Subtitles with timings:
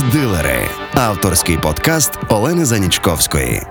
[0.00, 3.62] Арт-дилери авторський подкаст Олени Занічковської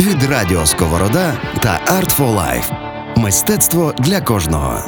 [0.00, 2.72] від Радіо Сковорода та Art for Life.
[3.16, 4.78] Мистецтво для кожного.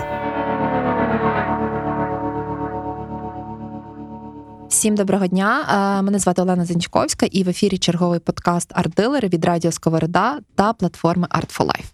[4.69, 5.65] Всім доброго дня.
[6.05, 11.27] Мене звати Олена Занчковська, і в ефірі черговий подкаст Арт-дилери від Радіо Сковорода та платформи
[11.31, 11.87] Art for Life.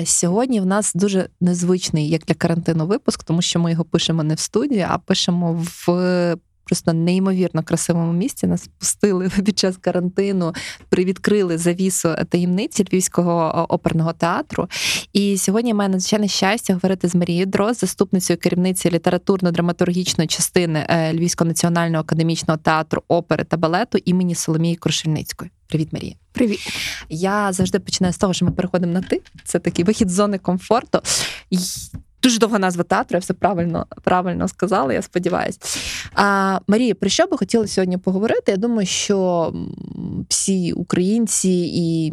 [0.00, 4.22] Е, Сьогодні в нас дуже незвичний, як для карантину, випуск, тому що ми його пишемо
[4.22, 6.36] не в студії, а пишемо в.
[6.64, 10.52] Просто неймовірно красивому місці нас пустили під час карантину,
[10.88, 14.68] привідкрили завісу таємниці Львівського оперного театру.
[15.12, 21.48] І сьогодні мене надзвичайне щастя говорити з Марією Дрозд, заступницею керівниці літературно-драматургічної частини е, Львівського
[21.48, 25.50] національного академічного театру опери та балету імені Соломії Крушельницької.
[25.66, 26.14] Привіт, Марія.
[26.32, 26.60] Привіт.
[27.08, 29.20] Я завжди починаю з того, що ми переходимо на ти.
[29.44, 31.00] Це такий вихід з зони комфорту.
[32.22, 35.58] Дуже довга назва театру, я все правильно правильно сказала, я сподіваюся.
[36.14, 38.52] А, Марія, про що би хотіла сьогодні поговорити?
[38.52, 39.52] Я думаю, що
[40.28, 42.12] всі українці і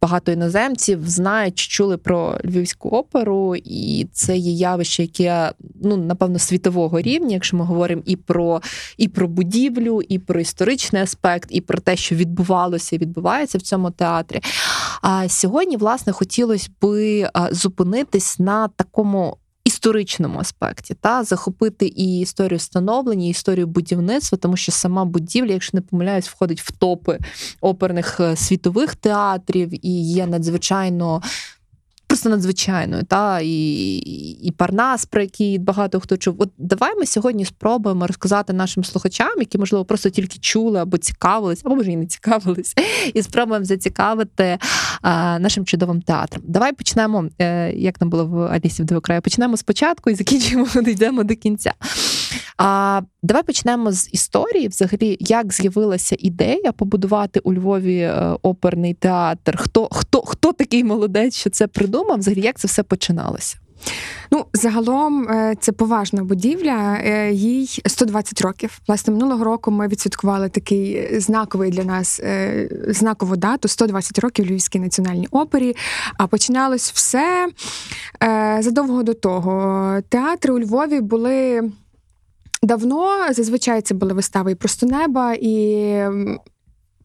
[0.00, 7.00] багато іноземців знають, чули про Львівську оперу, і це є явище, яке ну напевно світового
[7.00, 8.62] рівня, якщо ми говоримо і про
[8.96, 13.62] і про будівлю, і про історичний аспект, і про те, що відбувалося і відбувається в
[13.62, 14.40] цьому театрі.
[15.02, 19.36] А сьогодні, власне, хотілося би зупинитись на такому.
[19.64, 25.76] Історичному аспекті та захопити і історію становлення, і історію будівництва, тому що сама будівля, якщо
[25.76, 27.18] не помиляюсь, входить в топи
[27.60, 31.22] оперних е, світових театрів і є надзвичайно
[32.08, 33.96] просто надзвичайною, та і
[34.42, 36.34] і Парнас, про який багато хто чув.
[36.38, 41.60] От давай ми сьогодні спробуємо розказати нашим слухачам, які, можливо, просто тільки чули або цікавились,
[41.64, 42.74] або може і не цікавились,
[43.14, 44.58] і спробуємо зацікавити
[45.02, 46.44] а, нашим чудовим театром.
[46.48, 51.24] Давай почнемо, е, як нам було в Алісі в Дивокраю, почнемо спочатку і закінчимо, дійдемо
[51.24, 51.74] до кінця.
[52.58, 59.56] А давай почнемо з історії, взагалі, як з'явилася ідея побудувати у Львові е, оперний театр.
[59.56, 61.97] Хто хто, хто такий молодець, що це придумав?
[62.02, 63.56] Взагалі, як це все починалося?
[64.30, 68.80] Ну, загалом, е, це поважна будівля, е, їй 120 років.
[68.88, 72.20] Власне, минулого року ми відсвяткували такий знаковий для нас
[72.88, 75.76] знакову дату 120 років Львівській національній опері.
[76.18, 77.48] А починалось все
[78.60, 80.00] задовго до того.
[80.08, 81.70] Театри у Львові були.
[82.62, 86.04] Давно зазвичай це були вистави і просто неба, і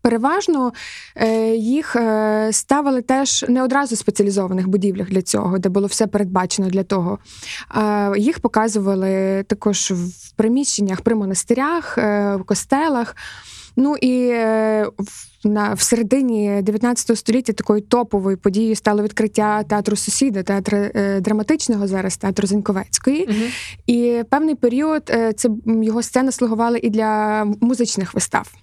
[0.03, 0.73] переважно
[1.15, 6.07] е, їх е, ставили теж не одразу в спеціалізованих будівлях для цього, де було все
[6.07, 7.19] передбачено для того.
[8.17, 13.15] Їх показували також в приміщеннях при монастирях, е, в костелах.
[13.75, 14.27] Ну і
[15.43, 20.77] на в середині 19 століття такою топовою подією стало відкриття театру сусіда, театру
[21.19, 23.25] драматичного зараз, театру Зеньковецької.
[23.25, 23.49] Угу.
[23.87, 25.03] І певний період
[25.35, 28.62] це його сцена слугувала і для музичних вистав.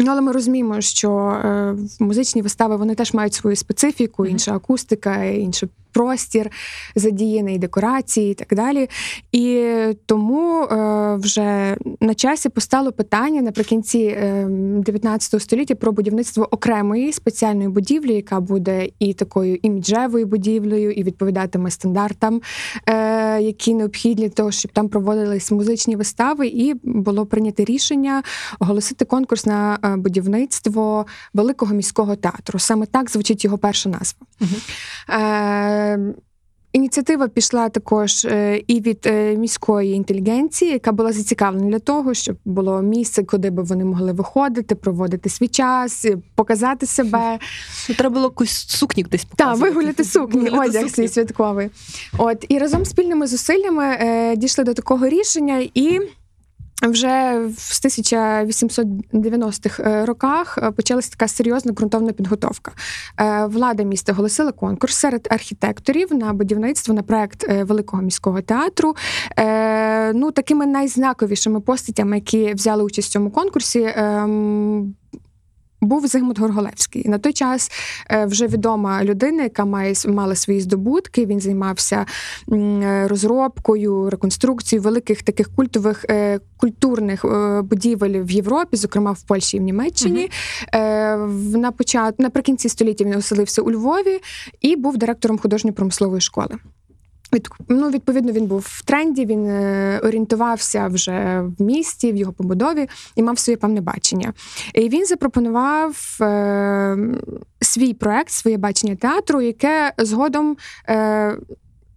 [0.00, 5.24] Ну, але ми розуміємо, що е, музичні вистави вони теж мають свою специфіку, інша акустика,
[5.24, 6.50] інше простір
[6.94, 8.88] задіяний, декорації і так далі.
[9.32, 9.74] І
[10.06, 14.16] тому е, вже на часі постало питання наприкінці
[14.48, 21.02] 19 е, століття про будівництво окремої спеціальної будівлі, яка буде і такою іміджевою будівлею, і
[21.02, 22.40] відповідатиме стандартам,
[22.88, 28.22] е, які необхідні для того, щоб там проводились музичні вистави, і було прийнято рішення
[28.58, 32.58] оголосити конкурс на будівництво великого міського театру.
[32.58, 34.26] Саме так звучить його перша назва.
[34.40, 34.50] Угу.
[36.72, 42.36] Ініціатива пішла також е, і від е, міської інтелігенції, яка була зацікавлена для того, щоб
[42.44, 47.38] було місце, куди би вони могли виходити, проводити свій час, е, показати себе.
[47.88, 49.60] Ну, треба було якусь сукні десь показувати.
[49.60, 51.70] Так, вигуляти сукні, одяг свій святковий.
[52.18, 53.96] От і разом з спільними зусиллями
[54.36, 56.00] дійшли до такого рішення і.
[56.82, 62.72] Вже в 1890-х е, роках е, почалася така серйозна ґрунтовна підготовка.
[63.20, 68.96] Е, влада міста оголосила конкурс серед архітекторів на будівництво на проект великого міського театру.
[70.14, 73.94] Ну, такими найзнаковішими постатями, які взяли участь в цьому конкурсі.
[75.80, 77.08] Був Зигмунд Горголевський.
[77.08, 77.70] На той час
[78.10, 81.26] е, вже відома людина, яка має мала свої здобутки.
[81.26, 82.06] Він займався
[83.04, 89.60] розробкою, реконструкцією великих таких культових е, культурних е, будівель в Європі, зокрема в Польщі і
[89.60, 90.30] в Німеччині.
[90.72, 91.56] Uh-huh.
[91.56, 94.20] На початку наприкінці століття він оселився у Львові
[94.60, 96.58] і був директором художньо-промислової школи.
[97.32, 102.32] Від, ну, Відповідно, він був в тренді, він е, орієнтувався вже в місті, в його
[102.32, 104.32] побудові і мав своє певне бачення.
[104.74, 106.96] І він запропонував е,
[107.60, 110.56] свій проект, своє бачення театру, яке згодом.
[110.88, 111.36] Е,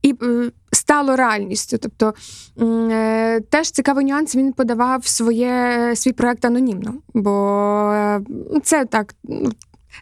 [0.01, 1.77] і е, стало реальністю.
[1.77, 2.13] Тобто
[2.62, 8.22] е, теж цікавий нюанс, він подавав своє, свій проект анонімно, бо е,
[8.63, 9.51] це так, ну,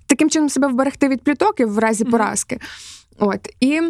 [0.06, 2.60] таким чином себе вберегти від пліток в разі поразки.
[3.20, 3.50] От.
[3.60, 3.82] І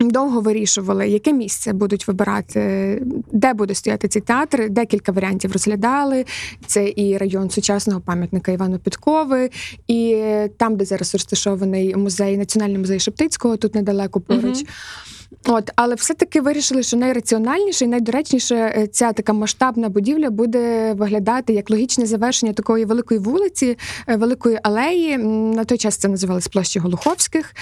[0.00, 3.02] Довго вирішували, яке місце будуть вибирати,
[3.32, 4.70] де буде стояти цей театр.
[4.70, 6.24] Декілька варіантів розглядали.
[6.66, 9.50] Це і район сучасного пам'ятника Івана Підкови,
[9.88, 10.24] і
[10.56, 14.58] там, де зараз розташований музей, Національний музей Шептицького, тут недалеко поруч.
[14.58, 20.94] uh От, але все-таки вирішили, що найраціональніше і найдоречніше е, ця така масштабна будівля буде
[20.94, 25.18] виглядати як логічне завершення такої великої вулиці, е, великої алеї.
[25.18, 27.54] На той час це називалось площі Голуховських,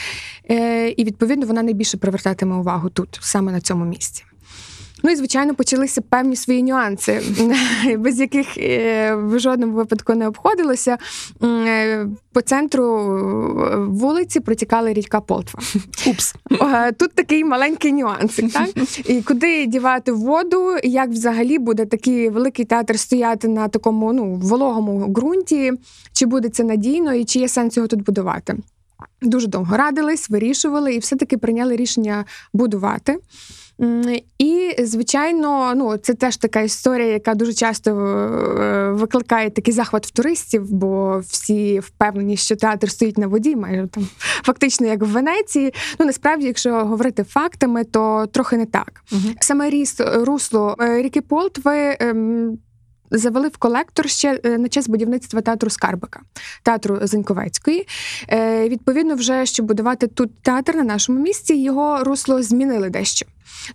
[0.50, 4.24] е, і відповідно вона найбільше привертатиме увагу тут, саме на цьому місці.
[5.06, 7.22] Ну і звичайно почалися певні свої нюанси,
[7.98, 10.98] без яких е, в жодному випадку не обходилося.
[11.42, 15.60] Е, по центру е, вулиці протікала річка Полтва.
[16.06, 16.34] Упс.
[16.98, 18.52] Тут такий маленький нюансик.
[18.52, 18.68] Так?
[19.04, 25.06] І куди дівати воду, як взагалі буде такий великий театр стояти на такому ну, вологому
[25.06, 25.72] ґрунті,
[26.12, 28.56] чи буде це надійно, і чи є сенс його тут будувати?
[29.22, 33.18] Дуже довго радились, вирішували і все-таки прийняли рішення будувати.
[34.38, 40.10] І, звичайно, ну це теж така історія, яка дуже часто е, викликає такий захват в
[40.10, 45.74] туристів, бо всі впевнені, що театр стоїть на воді, майже там фактично як в Венеції.
[45.98, 49.02] Ну насправді, якщо говорити фактами, то трохи не так.
[49.12, 49.34] Угу.
[49.40, 51.96] Саме ріс русло е, ріки Полтви.
[53.10, 56.20] Завели в колектор ще е, на час будівництва театру Скарбика,
[56.62, 57.86] театру Зеньковецької.
[58.68, 63.26] Відповідно, вже щоб будувати тут театр на нашому місці, його русло змінили дещо.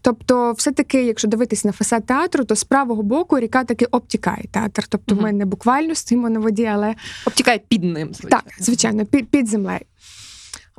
[0.02, 4.86] Тобто, все-таки, якщо дивитись на фасад театру, то з правого боку ріка таки обтікає театр.
[4.90, 5.24] Тобто, угу.
[5.24, 6.96] ми не буквально стоїмо на воді, але
[7.26, 8.14] обтікає під ним.
[8.14, 8.30] Звичайно.
[8.30, 9.80] Так, звичайно, під, під землею.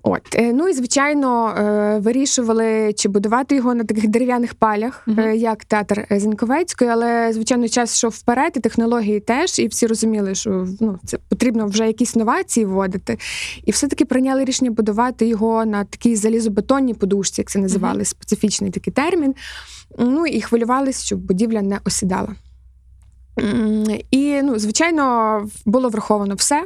[0.04, 5.30] От е, ну і звичайно е, вирішували, чи будувати його на таких дерев'яних палях, uh-huh.
[5.30, 10.66] як театр Зінковецької, але звичайно час йшов вперед, і технології теж, і всі розуміли, що
[10.80, 13.18] ну це потрібно вже якісь новації вводити.
[13.64, 18.04] І все-таки прийняли рішення будувати його на такій залізобетонній подушці, як це називали, uh-huh.
[18.04, 19.34] специфічний такий термін.
[19.98, 22.34] Ну і хвилювалися, щоб будівля не осідала.
[24.10, 26.64] І, ну, звичайно, було враховано все.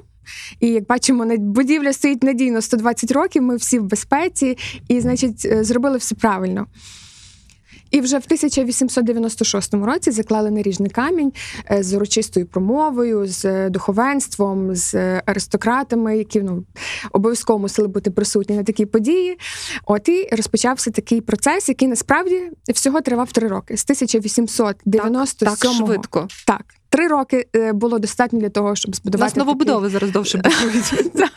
[0.61, 3.43] І як бачимо, будівля стоїть надійно 120 років.
[3.43, 4.59] Ми всі в безпеці,
[4.89, 6.67] і, значить, е, зробили все правильно.
[7.91, 11.33] І вже в 1896 році заклали наріжний камінь
[11.71, 14.95] е, з урочистою промовою, з е, духовенством, з
[15.27, 16.65] аристократами, які ну
[17.13, 19.39] обов'язково мусили бути присутні на такій події.
[19.85, 25.73] От і розпочався такий процес, який насправді всього тривав три роки з 1897 так, так
[25.73, 26.29] швидко.
[26.47, 26.65] Так,
[26.97, 29.23] Три роки е, було достатньо для того, щоб збудувати.
[29.23, 30.93] У нас новобудови зараз довше будують.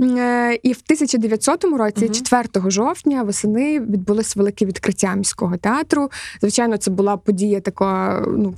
[0.00, 6.10] Е, і в 1900 році, 4 жовтня, восени відбулось велике відкриття міського театру.
[6.40, 8.54] Звичайно, це була подія такого ну,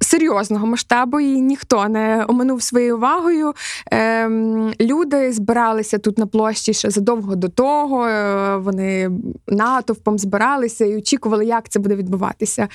[0.00, 3.52] серйозного масштабу, і ніхто не оминув своєю увагою.
[3.90, 8.06] Ем, люди збиралися тут на площі ще задовго до того.
[8.06, 9.10] Е, вони
[9.46, 12.68] натовпом збиралися і очікували, як це буде відбуватися.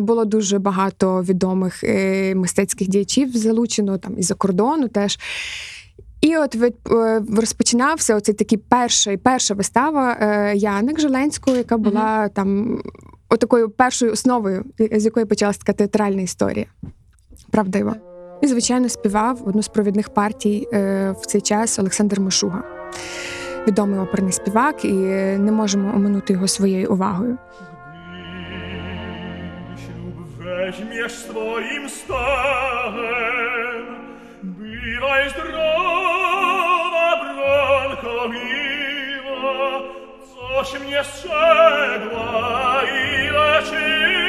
[0.00, 1.84] Було дуже багато відомих
[2.34, 5.18] мистецьких діячів залучено там і за кордону теж.
[6.22, 12.24] І от від е, розпочинався оцей такий перший, перша вистава е, Яник Желенського, яка була
[12.24, 12.30] mm-hmm.
[12.30, 12.80] там
[13.28, 16.66] отакою першою основою, з якої почалася така театральна історія.
[17.50, 17.94] Правдиво.
[18.42, 22.62] І, звичайно, співав одну з провідних партій е, в цей час Олександр Мишуга,
[23.66, 24.92] відомий оперний співак, і
[25.38, 27.38] не можемо оминути його своєю увагою.
[30.72, 32.18] ich меж своим стаем.
[34.42, 39.82] Бывай здрава, бранка мила,
[40.32, 44.21] Зош мне сшегла и лачила,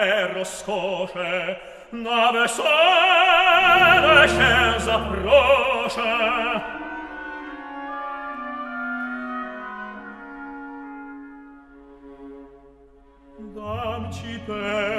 [0.00, 1.58] terra scoce,
[1.90, 6.00] nave sole scenza proce.
[13.54, 14.89] Damci per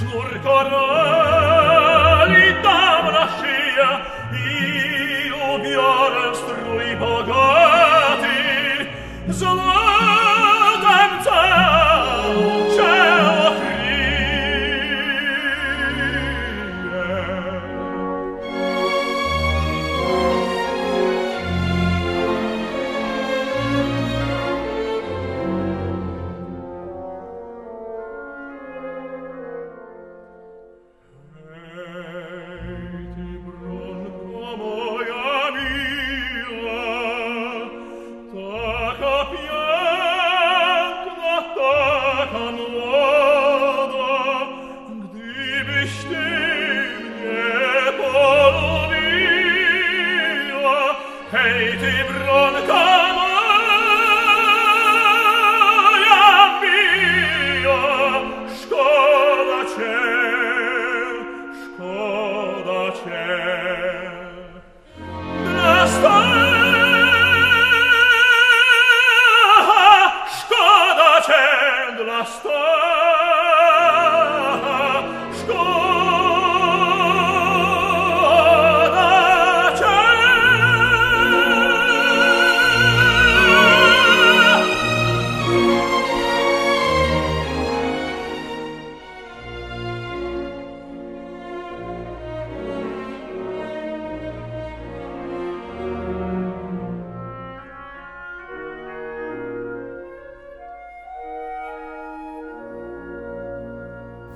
[0.00, 0.38] nur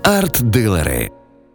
[0.07, 1.11] Арт-дилери.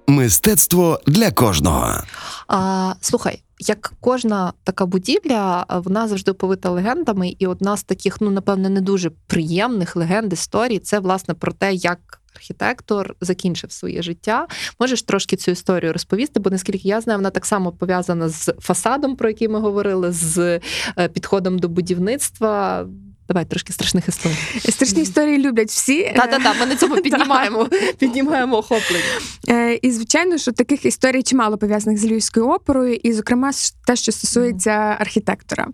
[0.08, 2.04] Мистецтво для кожного.
[2.48, 8.32] А, слухай, як кожна така будівля, вона завжди оповита легендами, і одна з таких, ну
[8.32, 12.18] напевне, не дуже приємних легенд історій це власне про те, як.
[12.36, 14.48] Архітектор закінчив своє життя.
[14.80, 19.16] Можеш трошки цю історію розповісти, бо наскільки я знаю, вона так само пов'язана з фасадом,
[19.16, 20.60] про який ми говорили, з
[20.98, 22.86] е, підходом до будівництва.
[23.34, 24.36] Давай трошки страшних історій.
[24.70, 26.14] Страшні історії люблять всі.
[26.16, 29.04] Та та та ми на цьому піднімаємо, піднімаємо охоплення.
[29.50, 33.52] Е, І звичайно, що таких історій чимало пов'язаних з Львівською оперою, і, зокрема,
[33.88, 35.68] те, що стосується архітектора.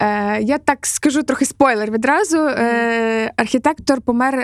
[0.00, 2.38] Е, Я так скажу трохи спойлер відразу.
[2.38, 4.34] Е, Архітектор помер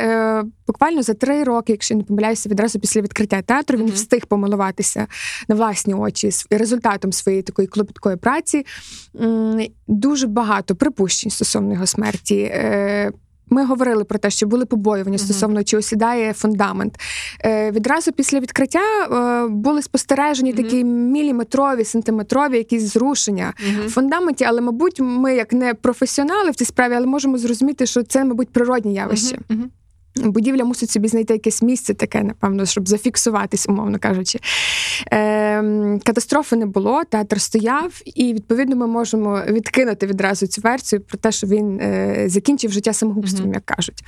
[0.66, 3.78] буквально за три роки, якщо не помиляюся, відразу після відкриття театру.
[3.78, 5.06] Він встиг помилуватися
[5.48, 8.66] на власні очі з результатом своєї такої клопіткої праці.
[9.88, 12.36] Дуже багато припущень стосовно його смерті.
[12.40, 13.12] Е,
[13.50, 15.24] Ми говорили про те, що були побоювання Мгм.
[15.26, 17.00] стосовно чи осідає фундамент.
[17.44, 18.80] Е, Відразу після відкриття
[19.12, 20.62] е, були спостережені Мгм.
[20.62, 23.54] такі міліметрові, сантиметрові якісь зрушення
[23.86, 28.02] в фундаменті, але, мабуть, ми, як не професіонали в цій справі, але можемо зрозуміти, що
[28.02, 29.38] це, мабуть, природні явище.
[30.24, 34.38] Будівля мусить собі знайти якесь місце таке, напевно, щоб зафіксуватись, умовно кажучи.
[35.10, 41.18] Ем, катастрофи не було, театр стояв, і відповідно ми можемо відкинути відразу цю версію про
[41.18, 43.54] те, що він е, закінчив життя самогубством, Мгм.
[43.54, 44.04] як кажуть.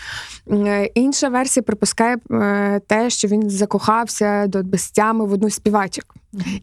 [0.51, 6.15] Е, інша версія припускає е, те, що він закохався до безтями в одну співачок.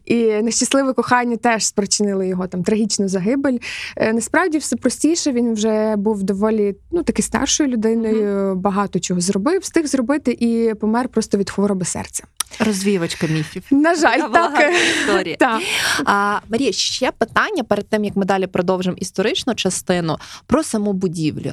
[0.04, 3.58] І нещасливе кохання теж спричинило його там трагічну загибель.
[3.96, 5.32] Е, Насправді все простіше.
[5.32, 11.08] Він вже був доволі ну таки старшою людиною, багато чого зробив, встиг зробити і помер
[11.08, 12.24] просто від хвороби серця.
[12.60, 13.62] Розвівочка міфів.
[13.70, 14.72] На жаль, Така так.
[15.00, 15.36] історія.
[15.38, 15.62] Так.
[16.04, 21.52] А, Марія, ще питання перед тим, як ми далі продовжимо історичну частину про саму будівлю.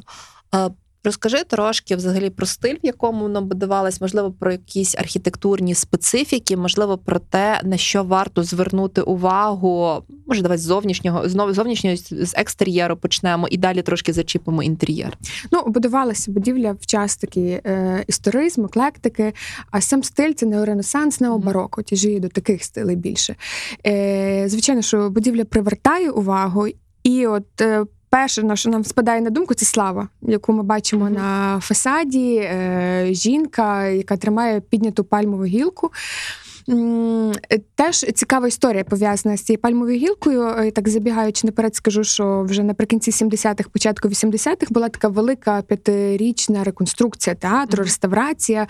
[1.06, 6.98] Розкажи трошки взагалі про стиль, в якому воно будувалось, можливо, про якісь архітектурні специфіки, можливо,
[6.98, 10.04] про те, на що варто звернути увагу.
[10.28, 15.18] Може, давай з зовнішнього знову зовнішнього з екстер'єру почнемо і далі трошки зачіпимо інтер'єр.
[15.52, 19.34] Ну, будувалася будівля в час такий е, історизму, еклектики,
[19.72, 23.36] а сам стиль це неоренесанс, необароко, тяжіє до таких стилей більше.
[23.88, 26.68] Е, звичайно, що будівля привертає увагу,
[27.04, 27.46] і от.
[28.16, 31.14] Перше, що нам спадає на думку, це слава, яку ми бачимо Мгм.
[31.14, 32.36] на фасаді.
[32.36, 35.92] Е, жінка, яка тримає підняту пальмову гілку.
[36.70, 40.44] Е, Теж цікава історія пов'язана з цією пальмовою гілкою.
[40.44, 46.64] Е, Так забігаючи наперед, скажу, що вже наприкінці 70-х, початку 80-х була така велика п'ятирічна
[46.64, 48.68] реконструкція театру, реставрація.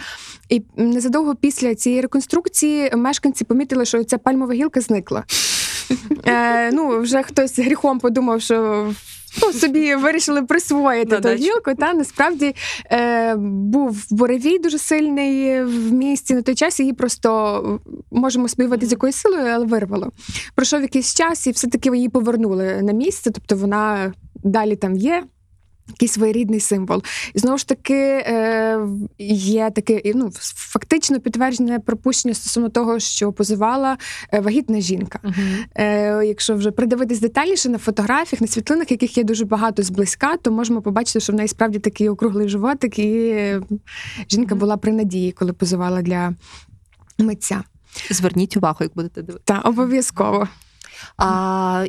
[0.49, 5.23] І незадовго після цієї реконструкції мешканці помітили, що ця пальмова гілка зникла.
[6.27, 8.87] Е, ну, вже хтось гріхом подумав, що.
[9.41, 11.75] Ну, собі вирішили присвоїти ту гілку.
[11.75, 12.55] Та насправді
[12.91, 16.33] е, був буревій дуже сильний в місті.
[16.33, 17.79] На той час її просто
[18.11, 20.11] можемо сподіватися, з якоюсь силою, але вирвало.
[20.55, 24.13] Пройшов якийсь час, і все-таки її повернули на місце, тобто вона
[24.43, 25.23] далі там є.
[25.87, 27.03] Такий своєрідний символ.
[27.33, 28.79] І знову ж таки е,
[29.19, 33.97] є таке ну, фактично підтверджене пропущення стосовно того, що позивала
[34.33, 35.19] е, вагітна жінка.
[35.75, 40.51] Е, Якщо вже придивитись детальніше на фотографіях, на світлинах, яких є дуже багато зблизька, то
[40.51, 43.35] можемо побачити, що в неї справді такий округлий животик, і
[44.29, 44.59] жінка Мгм.
[44.59, 46.33] була при надії, коли позивала для
[47.17, 47.63] митця.
[48.09, 49.43] Зверніть увагу, як будете дивитися.
[49.45, 50.47] Та обов'язково.
[51.17, 51.85] А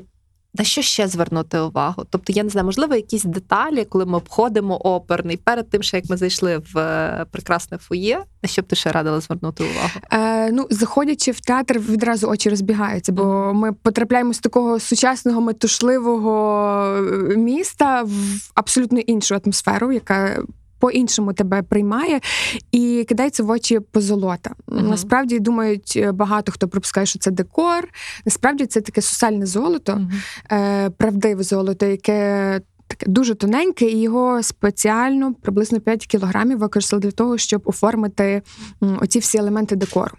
[0.59, 2.07] на що ще звернути увагу?
[2.11, 6.11] Тобто, я не знаю, можливо, якісь деталі, коли ми обходимо оперний перед тим, що як
[6.11, 10.01] ми зайшли в е, прекрасне фоє, на що б ти ще радила звернути увагу?
[10.13, 16.85] Е, ну, заходячи в театр, відразу очі розбігаються, бо ми потрапляємо з такого сучасного метушливого
[16.97, 20.43] е, міста в абсолютно іншу атмосферу, яка.
[20.79, 22.21] По-іншому тебе приймає
[22.73, 24.55] і кидається в очі позолота.
[24.69, 24.89] Мгм.
[24.89, 27.89] Насправді думають е, багато хто пропускає, що це декор.
[28.25, 30.09] Насправді це таке соціальне золото,
[30.53, 37.11] е, правдиве золото, яке таке дуже тоненьке, і його спеціально приблизно 5 кілограмів використали для
[37.11, 38.43] того, щоб оформити
[38.81, 40.17] оці всі елементи декору.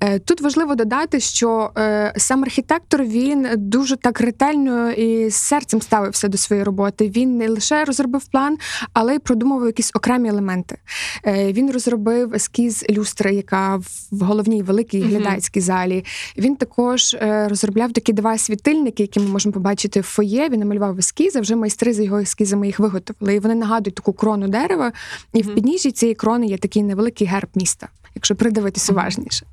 [0.00, 5.82] Е, Тут важливо додати, що е, сам архітектор він дуже так ретельно і з серцем
[5.82, 7.08] ставився до своєї роботи.
[7.08, 8.58] Він не лише розробив план,
[8.92, 10.78] але й продумував якісь окремі елементи.
[11.26, 16.04] Е, Він розробив ескіз люстри, яка в головній великій глядацькій залі.
[16.38, 20.48] Він також розробляв такі два світильники, які ми можемо побачити в фоє.
[20.48, 21.40] Він намалював ескізи.
[21.40, 23.34] Вже майстри його ескізами їх виготовили.
[23.34, 24.92] І вони нагадують таку крону дерева.
[25.32, 29.46] І в підніжжі цієї крони є такий невеликий герб міста, якщо придивитись уважніше.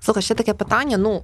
[0.00, 0.96] Слухай, ще таке питання.
[0.96, 1.22] Ну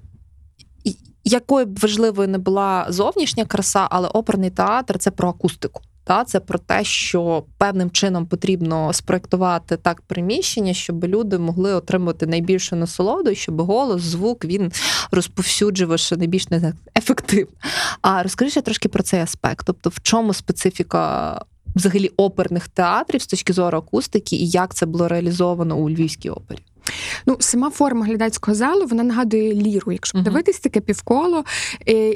[1.27, 5.83] якою б важливою не була зовнішня краса, але оперний театр це про акустику.
[6.05, 12.27] Та це про те, що певним чином потрібно спроектувати так приміщення, щоб люди могли отримати
[12.27, 14.73] найбільшу насолоду, і щоб голос, звук він
[15.11, 17.53] розповсюджувався найбільш не ефективно.
[18.03, 19.67] А розкажи ще трошки про цей аспект.
[19.67, 21.41] Тобто, в чому специфіка
[21.77, 26.63] взагалі оперних театрів з точки зору акустики, і як це було реалізовано у Львівській опері?
[27.27, 31.45] Ну, сама форма глядацького залу вона нагадує ліру, якщо подивитись таке півколо,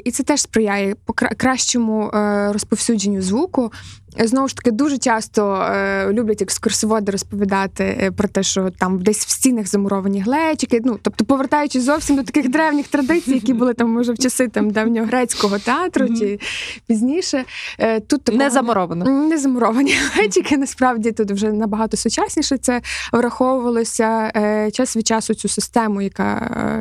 [0.03, 0.95] і це теж сприяє
[1.37, 3.71] кращому е, розповсюдженню звуку.
[4.19, 9.25] Знову ж таки, дуже часто е, люблять екскурсоводи розповідати е, про те, що там десь
[9.25, 10.81] в стінах замуровані глечики.
[10.83, 14.69] Ну, тобто, повертаючись зовсім до таких древніх традицій, які були там, може, в часи там
[14.69, 16.15] давньогрецького театру Мгм.
[16.17, 16.39] чи
[16.87, 17.43] пізніше.
[17.79, 19.05] Е, Тут такого Не замуровано.
[19.27, 20.57] не замуровані глечики.
[20.57, 22.81] Насправді тут вже набагато сучасніше це
[23.13, 26.33] враховувалося е, час від часу цю систему, яка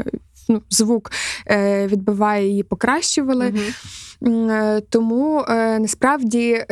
[0.06, 0.10] е,
[0.50, 1.10] ну, звук
[1.46, 3.54] е, відбиває її, покращували.
[4.26, 6.64] Е, Тому е, насправді.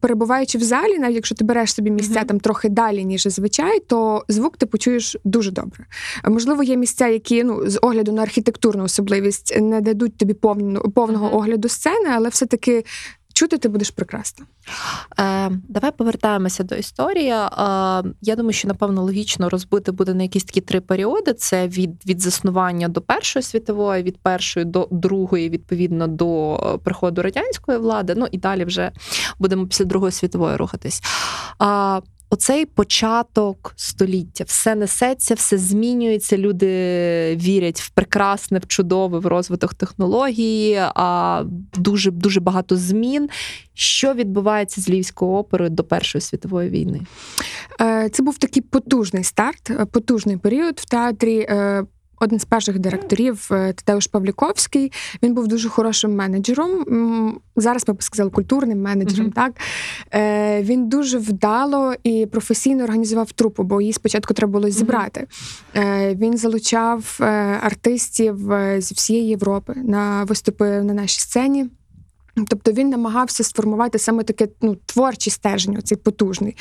[0.00, 2.26] Перебуваючи в залі, навіть якщо ти береш собі місця Мгм.
[2.28, 5.86] там трохи далі, ніж зазвичай, то звук ти почуєш дуже добре.
[6.28, 11.26] Можливо, є місця, які ну з огляду на архітектурну особливість не дадуть тобі повну, повного
[11.26, 11.36] Мгм.
[11.36, 12.84] огляду сцени, але все-таки
[13.34, 14.46] чути ти будеш прекрасно.
[15.18, 17.30] Е, давай повертаємося до історії.
[17.30, 17.46] Е,
[18.20, 22.20] я думаю, що напевно логічно розбити буде на якісь такі три періоди: це від, від
[22.20, 28.14] заснування до Першої світової, від першої до другої, відповідно до е, приходу радянської влади.
[28.16, 28.92] Ну і далі вже
[29.38, 31.02] будемо після Другої світової рухатись.
[31.58, 32.00] А,
[32.34, 36.38] Оцей початок століття, все несеться, все змінюється.
[36.38, 36.66] Люди
[37.36, 41.42] вірять в прекрасне, в чудове, в розвиток технології, а
[41.74, 43.28] дуже дуже багато змін.
[43.74, 47.00] Що відбувається з Львівською оперою до Першої світової війни?
[47.80, 51.46] Е, Це був такий потужний старт, е, потужний період в театрі.
[52.24, 54.92] Е, Один з перших директорів е, Тадеуш Павліковський.
[55.22, 56.70] Він був дуже хорошим менеджером.
[57.56, 59.26] Зараз ми б сказали культурним менеджером.
[59.26, 59.32] Мгм.
[59.32, 59.52] Так
[60.14, 65.26] Е, він дуже вдало і професійно організував трупу, бо її спочатку треба було зібрати.
[65.76, 67.24] Е, Він залучав е,
[67.62, 68.36] артистів
[68.78, 71.66] з всієї Європи на виступи на нашій сцені.
[72.48, 76.56] Тобто він намагався сформувати саме таке ну, творчий стержень, цей потужний.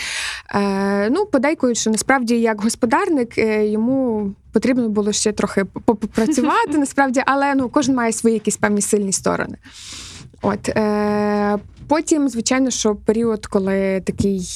[0.55, 7.23] Е, ну, подейкують, що насправді як господарник е, йому потрібно було ще трохи попрацювати, насправді,
[7.25, 9.57] але ну, кожен має свої якісь певні сильні сторони.
[10.41, 11.57] От, е,
[11.87, 14.47] потім, звичайно, що період, коли такий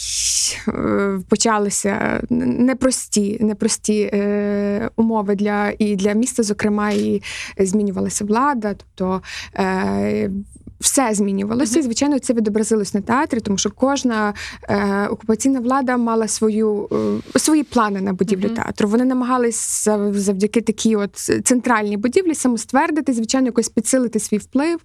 [0.68, 7.22] е, почалися непрості, непрості е, умови для і для міста, зокрема, і
[7.58, 8.74] змінювалася влада.
[8.74, 9.22] Тобто
[9.56, 10.30] е,
[10.80, 11.80] все змінювалося.
[11.80, 16.90] І, звичайно, це відобразилось на театрі, тому що кожна е, окупаційна влада мала свою,
[17.36, 18.90] е, свої плани на будівлю театру.
[18.90, 24.80] Вони намагались завдяки такій от центральній будівлі самоствердити, звичайно, якось підсилити свій вплив.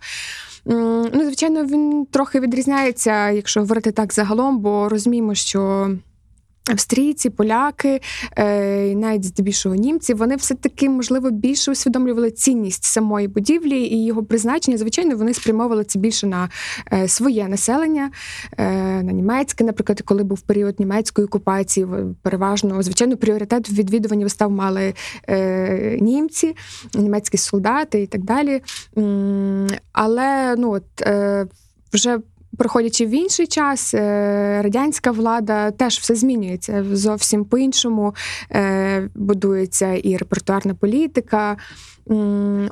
[0.64, 5.90] Ну, звичайно, він трохи відрізняється, якщо говорити так загалом, бо розуміємо, що
[6.70, 8.00] Австрійці, поляки,
[8.36, 14.78] е, навіть здебільшого німці, вони все-таки, можливо, більше усвідомлювали цінність самої будівлі і його призначення.
[14.78, 16.48] Звичайно, вони спрямовували це більше на
[16.92, 18.10] е, своє населення,
[18.58, 18.72] е,
[19.02, 21.86] на німецьке, наприклад, коли був період німецької окупації,
[22.22, 24.94] переважно, звичайно, пріоритет в відвідуванні вистав мали
[26.00, 26.56] німці,
[26.94, 28.62] німецькі солдати і так далі.
[29.92, 30.84] Але ну, от,
[31.92, 32.18] вже
[32.58, 38.14] Проходячи в інший час, е, радянська влада теж все змінюється зовсім по-іншому.
[38.50, 41.56] Е, Будується і репертуарна політика.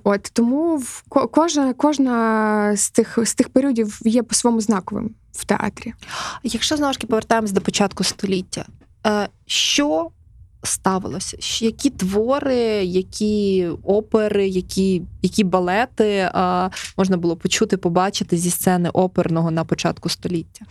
[0.04, 5.94] От тому кожна, кожна з тих з тих періодів є по-своєму знаковим в театрі.
[6.42, 8.64] Якщо знову ж таки повертаємось до початку століття,
[9.06, 10.10] е, що
[10.62, 11.36] ставилося?
[11.64, 19.50] Які твори, які опери, які, які балети е, можна було почути, побачити зі сцени оперного
[19.50, 20.64] на початку століття?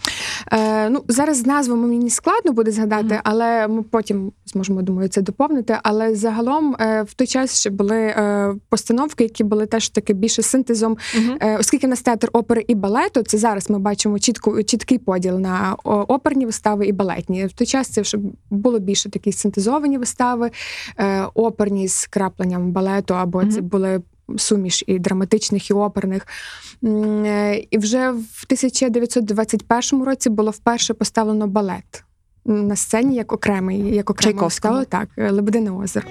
[0.51, 3.21] Е, ну, зараз з назвами мені складно буде згадати, Мгм.
[3.23, 5.77] але ми потім зможемо, думаю, це доповнити.
[5.83, 10.41] Але загалом е, в той час ще були е, постановки, які були теж таки більше
[10.41, 10.97] синтезом
[11.41, 15.39] Е, Оскільки в нас театр опери і балету, це зараз ми бачимо чітку, чіткий поділ
[15.39, 17.45] на оперні вистави і балетні.
[17.45, 18.17] В той час це вже
[18.49, 19.31] було більше такі
[19.79, 20.51] синтезовані вистави,
[20.97, 24.01] е, оперні з крапленням балету, або це були
[24.37, 26.27] суміш і драматичних, і оперних.
[26.83, 32.03] Е, І вже в 1921 році було вперше поставлено балет
[32.45, 34.85] на сцені як окремий, як окрема Чайковського.
[34.85, 36.07] так, Лебедине озеро.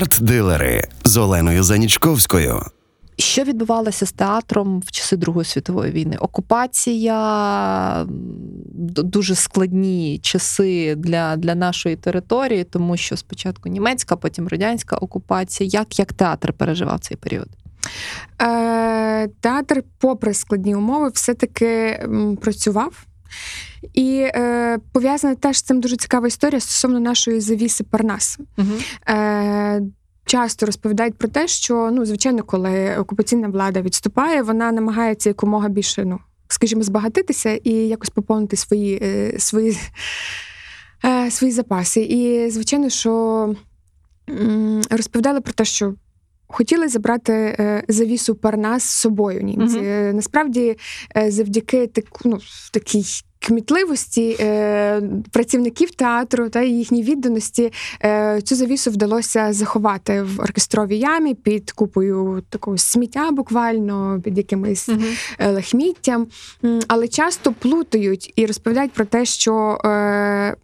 [0.00, 2.62] Арт-дилери з Оленою Занічковською.
[3.18, 6.16] Що відбувалося з театром в часи Другої світової війни?
[6.20, 8.06] Окупація,
[8.96, 15.70] дуже складні часи для, для нашої території, тому що спочатку німецька, потім радянська окупація.
[15.72, 17.48] Як, як театр переживав цей період?
[18.42, 22.92] Е, театр, попри складні умови, все-таки м, працював.
[23.94, 28.38] І е, пов'язана теж з цим дуже цікава історія стосовно нашої завіси Парнас.
[28.58, 28.68] Угу.
[29.08, 29.82] Е,
[30.24, 36.04] часто розповідають про те, що ну, звичайно, коли окупаційна влада відступає, вона намагається якомога більше
[36.04, 39.78] ну, скажімо, збагатитися і якось поповнити свої, е, свої,
[41.04, 42.00] е, свої запаси.
[42.00, 43.54] І, звичайно, що
[44.30, 45.94] м, розповідали про те, що.
[46.52, 49.78] Хотіли забрати е, завісу Парнас з собою німці.
[49.78, 50.76] Е, Насправді,
[51.16, 52.38] е, завдяки таку, ну,
[52.72, 53.04] такій
[53.40, 57.72] кмітливості е, працівників театру та їхній відданості
[58.04, 64.88] е, цю завісу вдалося заховати в оркестровій ямі під купою такого сміття, буквально під якимись
[65.38, 66.26] е, лахміттям.
[66.88, 69.78] Але часто плутають і розповідають про те, що.
[69.84, 70.56] Е,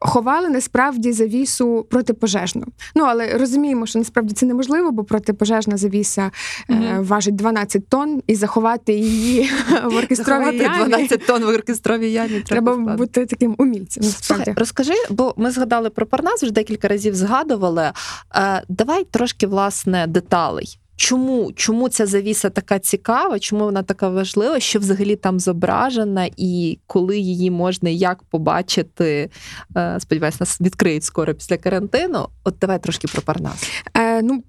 [0.00, 2.64] Ховали насправді завісу протипожежну.
[2.94, 6.30] Ну але розуміємо, що насправді це неможливо, бо протипожежна завіса
[6.70, 9.50] е, важить 12 тонн, і заховати її
[9.84, 12.40] в оркестровій ямі 12 тонн в оркестровій ямі.
[12.40, 14.02] треба бути таким умільцем.
[14.02, 14.44] Насправді.
[14.44, 17.92] Слухай, розкажи, бо ми згадали про Парнас, вже декілька разів згадували.
[18.34, 20.78] Е, давай трошки власне деталей.
[21.00, 23.38] Чому, чому ця завіса така цікава?
[23.38, 24.60] Чому вона така важлива?
[24.60, 29.30] Що взагалі там зображена, і коли її можна як побачити?
[29.76, 32.28] Е, сподіваюсь, нас відкриють скоро після карантину.
[32.44, 33.70] От давай трошки про Парнас.
[33.96, 34.42] Е, ну,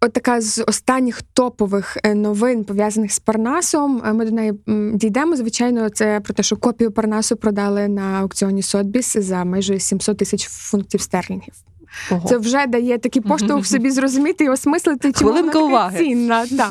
[0.00, 4.02] от така з останніх топових е, новин, пов'язаних з Парнасом.
[4.06, 4.52] е, Ми до неї
[4.94, 5.36] дійдемо.
[5.36, 10.48] Звичайно, це про те, що копію Парнасу продали на аукціоні Сотбіс за майже 700 тисяч
[10.48, 11.54] фунтів стерлінгів.
[12.10, 12.28] Ого.
[12.28, 15.98] Це вже дає такий поштовх собі зрозуміти і осмислити, чи Хвилинка уваги.
[15.98, 16.46] цінна.
[16.50, 16.70] Да.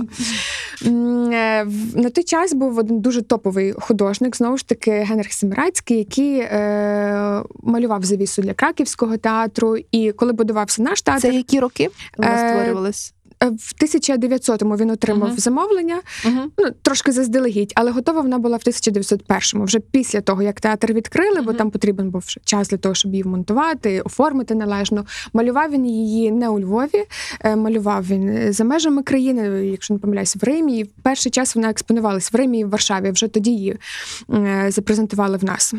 [0.85, 6.39] Е, На той час був один дуже топовий художник, знову ж таки, Генрих Семирацький, який
[6.39, 9.77] е, малював завісу для краківського театру.
[9.91, 13.13] І коли будувався наш театр, Це які роки вона Е, створювалась?
[13.43, 15.37] Е, в 1900-му він отримав Мгм.
[15.37, 16.39] замовлення, Угу.
[16.57, 21.41] ну трошки заздалегідь, але готова вона була в 1901-му, вже після того, як театр відкрили,
[21.41, 25.05] бо там потрібен був час для того, щоб її вмонтувати, оформити належно.
[25.33, 27.05] Малював він її не у Львові,
[27.43, 30.77] е, малював він за межами країни, якщо не помиляюсь, в Римі.
[30.79, 33.11] І в перший час вона експонувалась в Римі і в Варшаві.
[33.11, 33.77] Вже тоді її
[34.33, 35.73] е, запрезентували в нас.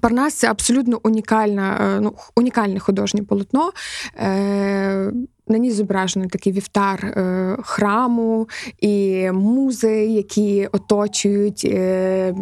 [0.00, 3.72] Парнас це абсолютно унікальна, е, ну, унікальне художнє полотно.
[5.50, 8.48] На ній зображений такий вівтар е, храму
[8.80, 11.64] і музи, які оточують.
[11.64, 12.34] Е,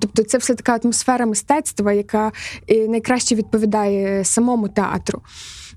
[0.00, 2.32] тобто це все така атмосфера мистецтва, яка
[2.68, 5.22] е, найкраще відповідає самому театру.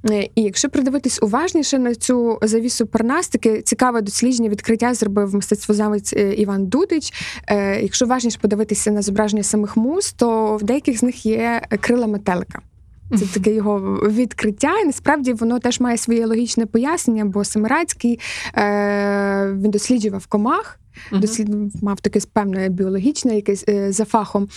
[0.09, 6.13] Е, І якщо придивитись уважніше на цю завісу Парнас, таке цікаве дослідження відкриття зробив мистецтвознавець
[6.13, 7.13] е, Іван Дудич.
[7.81, 12.59] Якщо уважніше подивитися на зображення самих муз, то в деяких з них є крила метелика.
[13.19, 18.19] Це таке його відкриття, і насправді воно теж має своє логічне пояснення, бо Семирацький
[18.56, 20.80] е, він досліджував комах,
[21.12, 21.21] Мгм.
[21.21, 21.84] дослід...
[21.84, 24.47] мав таке певне біологічне якесь е, за фахом.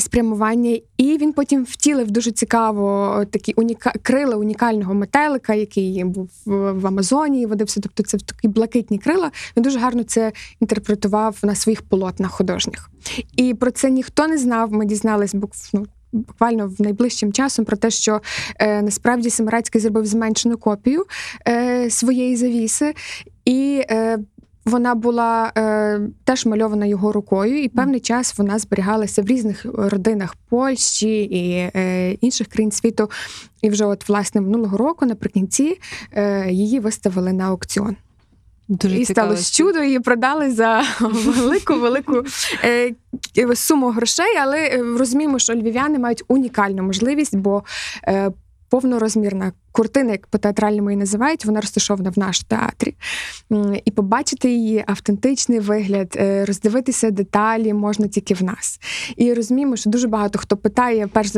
[0.00, 3.92] Спрямування, і він потім втілив дуже цікаво такі уніка...
[4.02, 7.80] крила унікального метелика, який був в, Амазонії, водився.
[7.80, 9.30] Тобто це такі блакитні крила.
[9.56, 12.90] Він дуже гарно це інтерпретував на своїх полотнах художніх.
[13.36, 14.72] І про це ніхто не знав.
[14.72, 18.20] Ми дізнались бук- ну, буквально в найближчим часом про те, що
[18.58, 21.04] е, насправді Семирацький зробив зменшену копію
[21.48, 22.94] е, своєї завіси,
[23.44, 24.18] і е,
[24.64, 30.36] вона була е, теж мальована його рукою, і певний час вона зберігалася в різних родинах
[30.48, 33.10] Польщі і е, інших країн світу.
[33.62, 35.78] І вже от власне минулого року, наприкінці,
[36.12, 37.96] е, її виставили на аукціон.
[38.68, 39.26] Дуже і цікаво.
[39.26, 42.22] сталося чудо, її продали за велику велику
[42.64, 42.94] е,
[43.54, 44.36] суму грошей.
[44.40, 47.62] Але е, розуміємо, що львів'яни мають унікальну можливість, бо
[48.08, 48.30] е,
[48.68, 52.94] повнорозмірна куртина, як по театральному її називають, вона розташована в нашому театрі.
[53.84, 58.80] І побачити її автентичний вигляд, е, роздивитися деталі можна тільки в нас.
[59.16, 61.32] І розуміємо, що дуже багато хто питає перш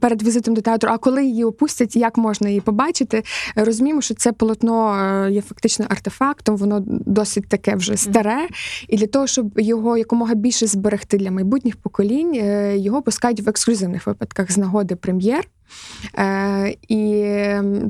[0.00, 3.22] перед візитом до театру, а коли її опустять, як можна її побачити?
[3.56, 8.48] Розуміємо, що це полотно е, є фактично артефактом, воно досить таке вже старе.
[8.88, 13.48] І для того, щоб його якомога більше зберегти для майбутніх поколінь, е, його пускають в
[13.48, 15.48] ексклюзивних випадках з нагоди прем'єр.
[16.18, 17.24] Е, І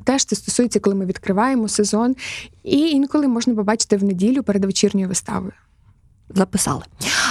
[0.05, 2.17] теж це стосується, коли ми відкриваємо сезон.
[2.65, 5.53] І інколи можна побачити в неділю перед вечірньою виставою.
[6.29, 6.83] Записали.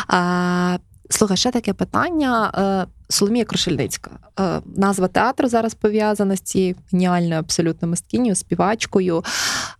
[0.07, 0.77] А,
[1.09, 2.51] слухай, ще таке питання.
[2.57, 4.11] Е, Соломія Крушельницька.
[4.39, 9.23] Е, Назва театру зараз пов'язана з цією геніальною абсолютно мисткинею, співачкою.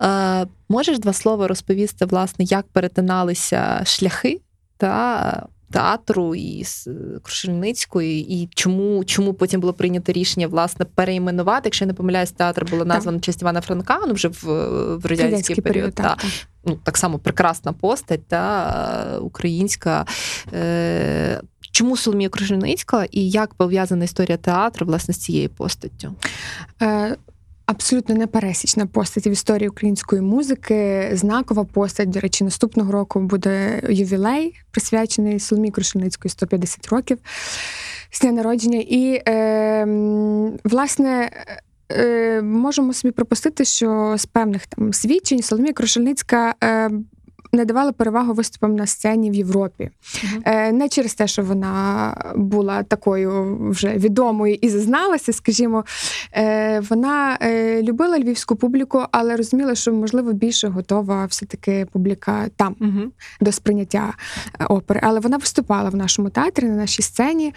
[0.02, 4.42] Е, Можеш два слова розповісти, власне, як перетиналися шляхи
[4.78, 6.88] та театру і з
[7.22, 11.62] Крушельницької, і чому, чому потім було прийнято рішення власне перейменувати?
[11.66, 14.44] Якщо я не помиляюсь, театр було названо честь Івана Франка, ну вже в,
[14.98, 15.94] в радянський, період.
[15.96, 16.04] та.
[16.04, 16.26] так,
[16.66, 20.06] ну, так само прекрасна постать, та е, українська.
[20.54, 26.16] Е, Чому Соломія Кружельницька і як пов'язана історія театру власне з цією постаттю?
[26.82, 27.18] Е,
[27.66, 32.10] абсолютно непересічна постать в історії української музики, знакова постать.
[32.10, 37.18] До речі, наступного року буде ювілей, присвячений Соломії Крушельницької 150 років
[38.12, 38.80] з дня народження.
[38.80, 39.86] І, е,
[40.64, 41.32] власне,
[41.92, 46.56] е, можемо собі пропустити, що з певних там свідчень Соломія Крушельницька.
[46.64, 46.90] Е,
[47.54, 49.90] не давала перевагу виступам на сцені в Європі.
[50.46, 55.86] Е, Не через те, що вона була такою вже відомою і зазналася, скажімо.
[56.34, 62.76] Е, Вона е, любила львівську публіку, але розуміла, що можливо більше готова все-таки публіка там
[62.80, 63.12] Мгм.
[63.42, 64.14] до сприйняття
[64.70, 65.00] опери.
[65.04, 67.54] Але вона виступала в нашому театрі на нашій сцені.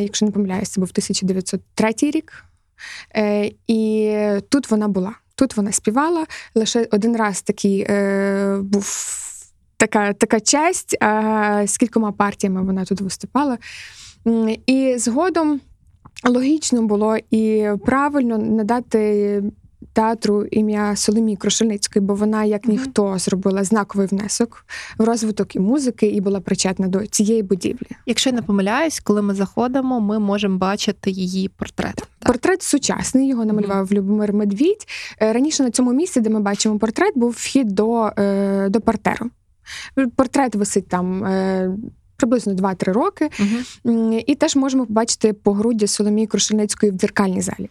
[0.00, 2.32] Якщо не помиляюсь, це був 1903 рік.
[3.66, 4.12] І
[4.48, 5.12] тут вона була.
[5.36, 6.26] Тут вона співала.
[6.54, 9.12] Лише один раз такий е, був
[9.76, 13.58] така, така честь, а з кількома партіями вона тут виступала.
[14.66, 15.60] І згодом
[16.24, 19.42] логічно було і правильно надати
[19.96, 24.66] театру ім'я Соломії Крушельницької, бо вона, як ніхто, зробила знаковий внесок
[24.98, 27.86] в розвиток і музики, і була причетна до цієї будівлі.
[28.06, 31.94] Якщо я не помиляюсь, коли ми заходимо, ми можемо бачити її портрет.
[31.94, 32.08] Так.
[32.18, 34.86] Портрет сучасний, його намалював Любомир Медвідь.
[35.22, 39.30] Е, Раніше на цьому місці, де ми бачимо портрет, був вхід до, е, до партеру.
[40.16, 41.24] Портрет висить там.
[41.24, 41.70] Е,
[42.16, 43.30] Приблизно 2-3 роки.
[43.86, 47.68] М, і теж можемо побачити погруддя Соломії Крушельницької в дзеркальній залі.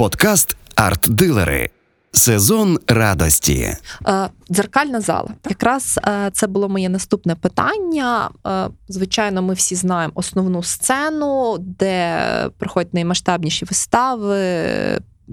[0.00, 1.70] Подкаст Арт-дилери.
[2.12, 3.76] Сезон радості.
[4.08, 5.28] Е, Дзеркальна зала.
[5.48, 8.30] Якраз е, це було моє наступне питання.
[8.46, 12.18] Е, Звичайно, ми всі знаємо основну сцену, де
[12.58, 14.38] проходять наймасштабніші вистави.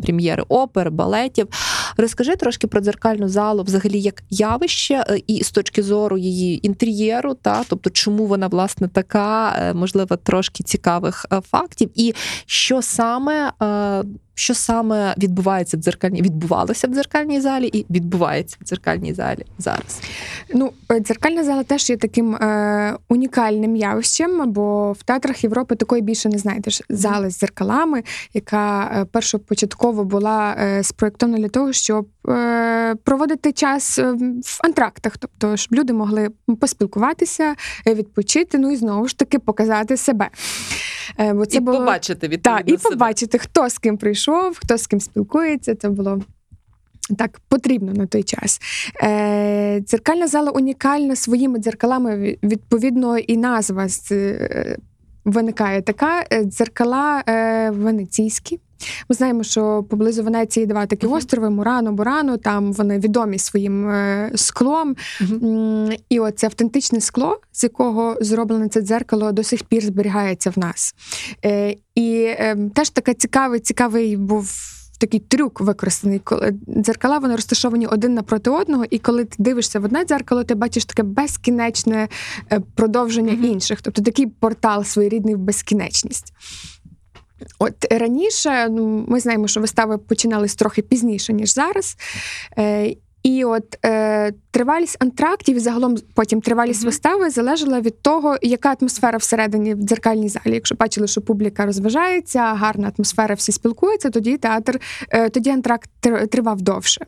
[0.04, 1.48] Прем'єри опер, балетів.
[1.98, 7.64] Розкажи трошки про дзеркальну залу, взагалі як явище, і з точки зору її інтер'єру, та
[7.70, 12.14] тобто, чому вона власне така, можливо, трошки цікавих фактів, і
[12.46, 13.52] що саме,
[14.38, 20.02] що саме відбувається в дзеркальній, відбувалося в дзеркальній залі і відбувається в дзеркальній залі зараз.
[20.54, 26.02] Ну, е, дзеркальна зала теж є таким е, унікальним явищем, бо в театрах Європи такої
[26.02, 26.82] більше не знайдеш.
[26.90, 34.00] Зали з дзеркалами, яка е, першопочатково була е, спроєктована для того, щоб е, проводити час
[34.00, 34.12] е,
[34.44, 36.30] в антрактах, тобто щоб люди могли
[36.62, 37.56] поспілкуватися,
[37.88, 40.30] е, відпочити, ну і знову ж таки показати себе.
[41.20, 41.78] Е, бо це і було...
[41.78, 45.76] побачити відповідно Так, і побачити, хто з ким прийшов, хто з ким спілкується.
[45.76, 46.22] Це було
[47.18, 48.60] Так, потрібно на той час.
[49.04, 52.38] Е, Дзеркальна зала унікальна своїми дзеркалами.
[52.44, 54.78] Відповідно, і назва з, е,
[55.26, 58.60] виникає така: Е, дзеркала е, венеційські.
[59.10, 61.16] Ми знаємо, що поблизу Венеції два такі Мгм.
[61.16, 62.38] острови Мурано, Бурано.
[62.38, 64.96] Там вони відомі своїм е, склом.
[65.22, 70.60] М, І оце автентичне скло, з якого зроблене це дзеркало, до сих пір зберігається в
[70.60, 70.96] нас.
[71.46, 74.52] Е, І е, теж така цікавий, цікавий був.
[75.00, 76.22] Такий трюк використаний,
[76.68, 80.86] дзеркала вони розташовані один напроти одного, і коли ти дивишся в одне дзеркало, ти бачиш
[80.86, 82.08] таке безкінечне
[82.52, 83.46] е, продовження Мгм.
[83.46, 86.34] інших, тобто такий портал своєрідний в безкінечність.
[87.60, 91.98] От раніше ну, ми знаємо, що вистави починались трохи пізніше, ніж зараз.
[92.58, 96.86] Е, і от е, тривалість антрактів, і загалом потім тривалість Мгм.
[96.86, 100.54] вистави залежала від того, яка атмосфера всередині в дзеркальній залі.
[100.54, 104.80] Якщо бачили, що публіка розважається, гарна атмосфера, всі спілкуються, тоді театр,
[105.10, 105.90] е, тоді антракт
[106.32, 107.06] тривав довше.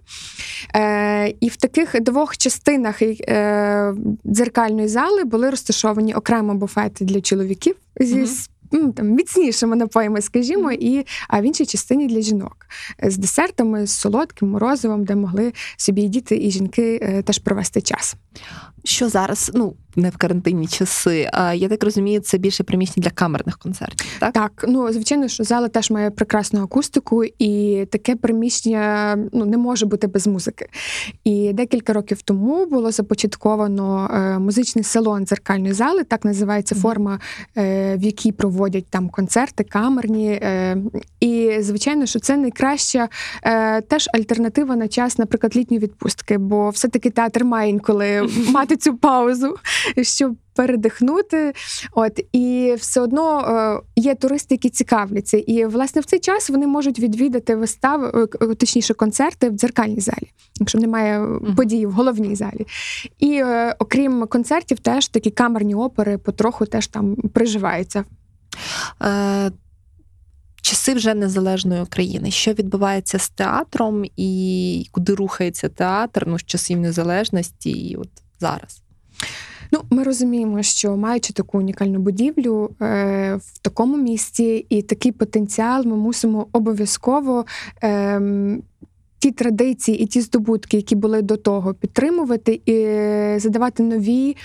[0.75, 3.93] Е, і в таких двох частинах е,
[4.25, 8.27] дзеркальної зали були розташовані окремо буфети для чоловіків зі Мгм.
[8.71, 12.67] Ну, там, міцнішими напоями, скажімо, і, а в іншій частині для жінок
[13.03, 17.81] з десертами, з солодким морозивом, де могли собі і діти, і жінки е, теж провести
[17.81, 18.15] час.
[18.89, 23.11] Що зараз, ну не в карантинні часи, а я так розумію, це більше приміщення для
[23.11, 24.33] камерних концертів, так?
[24.33, 29.85] Так, ну звичайно, що зала теж має прекрасну акустику, і таке приміщення ну не може
[29.85, 30.67] бути без музики.
[31.23, 37.19] І декілька років тому було започатковано е, музичний салон дзеркальної зали, так називається форма,
[37.57, 40.29] е, в якій проводять там концерти, камерні.
[40.31, 40.77] Е,
[41.19, 43.09] і звичайно, що це найкраща
[43.87, 49.55] теж альтернатива на час, наприклад, літньої відпустки, бо все-таки театр має інколи мати цю паузу,
[50.01, 51.53] щоб передихнути.
[51.91, 55.37] От і все одно е, є туристи, які цікавляться.
[55.37, 60.31] І власне в цей час вони можуть відвідати вистави, е, точніше, концерти в дзеркальній залі,
[60.59, 61.55] якщо немає Мгм.
[61.55, 62.67] події в головній залі.
[63.19, 68.03] І е, окрім концертів, теж такі камерні опери потроху теж там приживаються.
[69.03, 69.51] Е,
[70.61, 72.31] часи вже незалежної України.
[72.31, 78.09] Що відбувається з театром і куди рухається театр ну, з часів незалежності і от
[78.39, 78.81] зараз?
[79.71, 85.85] Ну, ми розуміємо, що маючи таку унікальну будівлю е, в такому місці і такий потенціал,
[85.85, 87.45] ми мусимо обов'язково.
[87.83, 88.21] Е,
[89.21, 94.37] Ті традиції і ті здобутки, які були до того, підтримувати і задавати нові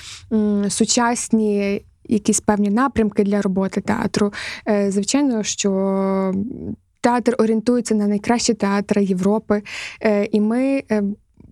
[0.68, 4.32] сучасні якісь певні напрямки для роботи театру.
[4.68, 6.32] Е, Звичайно, що
[7.00, 9.62] театр орієнтується на найкращі театри Європи,
[10.02, 11.02] е, і ми е,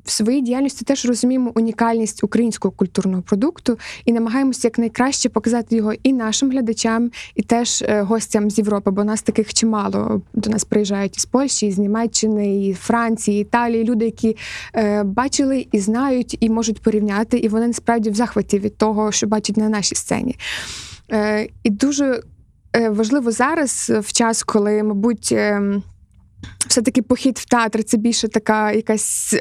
[0.05, 6.13] в своїй діяльності теж розуміємо унікальність українського культурного продукту і намагаємося якнайкраще показати його і
[6.13, 11.17] нашим глядачам, і теж е, гостям з Європи, бо нас таких чимало до нас приїжджають
[11.17, 13.85] із Польщі, з Німеччини, і Франції, Італії.
[13.85, 14.37] Люди, які
[14.75, 19.27] е, бачили і знають, і можуть порівняти, і вони насправді в захваті від того, що
[19.27, 20.37] бачать на нашій сцені.
[21.13, 22.23] Е, і дуже
[22.77, 25.33] е, важливо зараз, в час, коли, мабуть.
[25.33, 25.83] ем,
[26.73, 29.35] все-таки похід в театр це більше така якась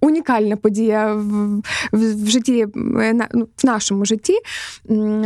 [0.00, 1.56] унікальна подія в,
[1.92, 2.66] в, в житті
[3.00, 4.34] е, ну, в нашому житті.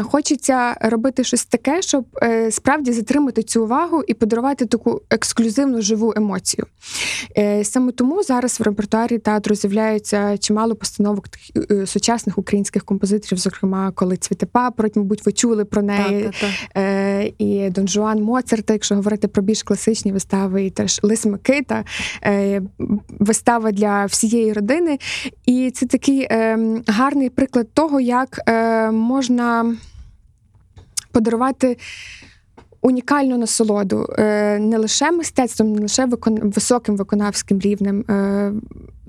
[0.02, 6.12] Хочеться робити щось таке, щоб е, справді затримати цю увагу і подарувати таку ексклюзивну живу
[6.16, 6.66] емоцію.
[7.38, 11.24] Е, Саме тому зараз в репертуарі театру з'являються чимало постановок
[11.86, 16.22] сучасних українських композиторів, зокрема, коли цвіте папороть, мабуть, ви чули про неї.
[16.22, 17.32] Так, так, так.
[17.38, 21.84] І Дон Жуан Моцарта, якщо говорити про більш класичні вистави, і теж Лис Микита,
[22.24, 22.62] е,
[23.18, 24.98] вистава для всієї родини.
[25.46, 29.76] І це такий е, гарний приклад того, як е, можна
[31.12, 31.76] подарувати.
[32.82, 34.06] Унікальну насолоду
[34.58, 36.08] не лише мистецтвом, не лише
[36.42, 38.04] високим виконавським рівнем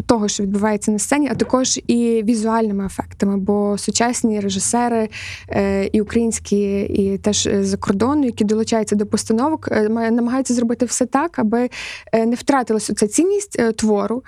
[0.05, 3.37] того, що відбувається на сцені, а також і візуальними ефектами.
[3.37, 5.09] Бо сучасні режисери
[5.49, 10.85] е, і українські, і теж е, за кордону, які долучаються до постановок, е, намагаються зробити
[10.85, 11.69] все так, аби
[12.13, 14.23] не втратилася ця цінність твору,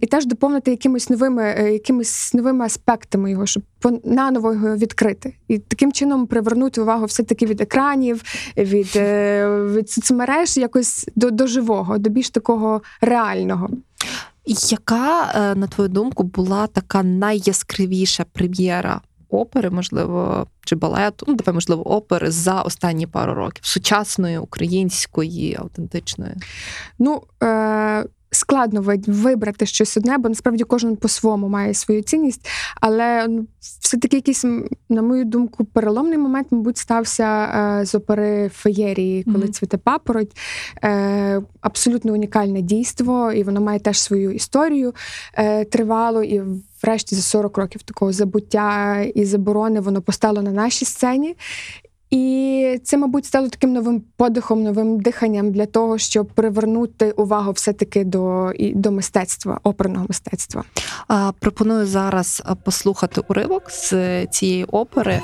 [0.00, 3.62] і теж доповнити якимись новими, якимись новими аспектами його, щоб
[4.04, 5.34] наново його відкрити.
[5.48, 8.22] І таким чином привернути увагу все-таки від екранів,
[8.56, 8.96] від,
[9.74, 13.68] від соцмереж якось до, до живого, до більш такого реального.
[14.70, 21.54] Яка, е, на твою думку, була така найяскравіша прем'єра опери, можливо, чи балету, ну, давай,
[21.54, 26.34] можливо, опери за останні пару років, сучасної, української, автентичної?
[26.98, 28.04] Ну, е,
[28.38, 32.48] складно вибрати щось одне, бо насправді кожен по-своєму має свою цінність.
[32.80, 34.44] Але ну, все-таки якийсь,
[34.88, 39.52] на мою думку, переломний момент, мабуть, стався е, з опери феєрії, коли Мгм.
[39.52, 40.36] цвіте папороть.
[40.84, 44.94] Е, абсолютно унікальне дійство, і воно має теж свою історію
[45.34, 46.22] е, тривалу.
[46.22, 46.42] І
[46.82, 51.36] врешті за 40 років такого забуття і заборони воно постало на нашій сцені.
[52.10, 58.04] І це, мабуть, стало таким новим подихом, новим диханням для того, щоб привернути увагу все-таки
[58.04, 60.64] до, до мистецтва, оперного мистецтва.
[61.40, 65.20] Пропоную зараз послухати уривок з е, цієї опери.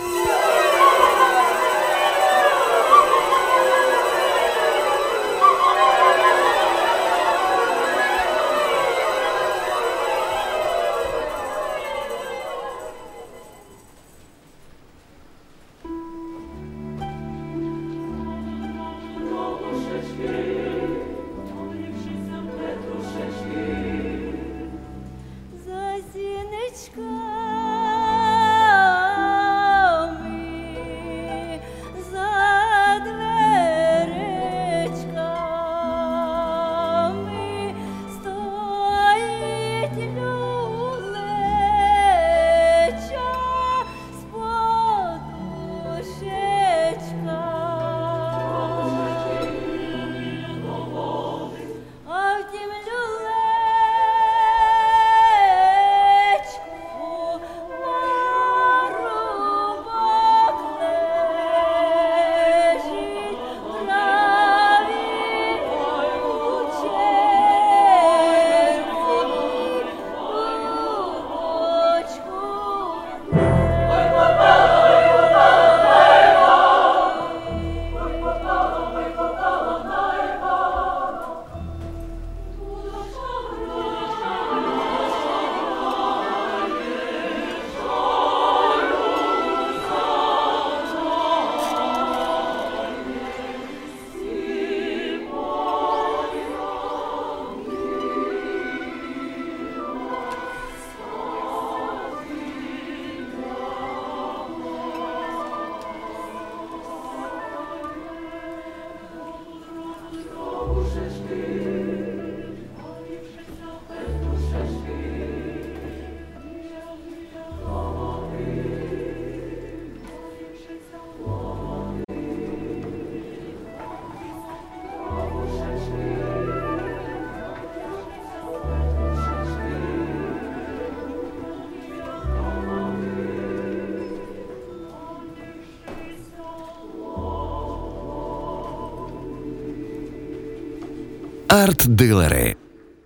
[141.54, 142.56] Арт-дилери.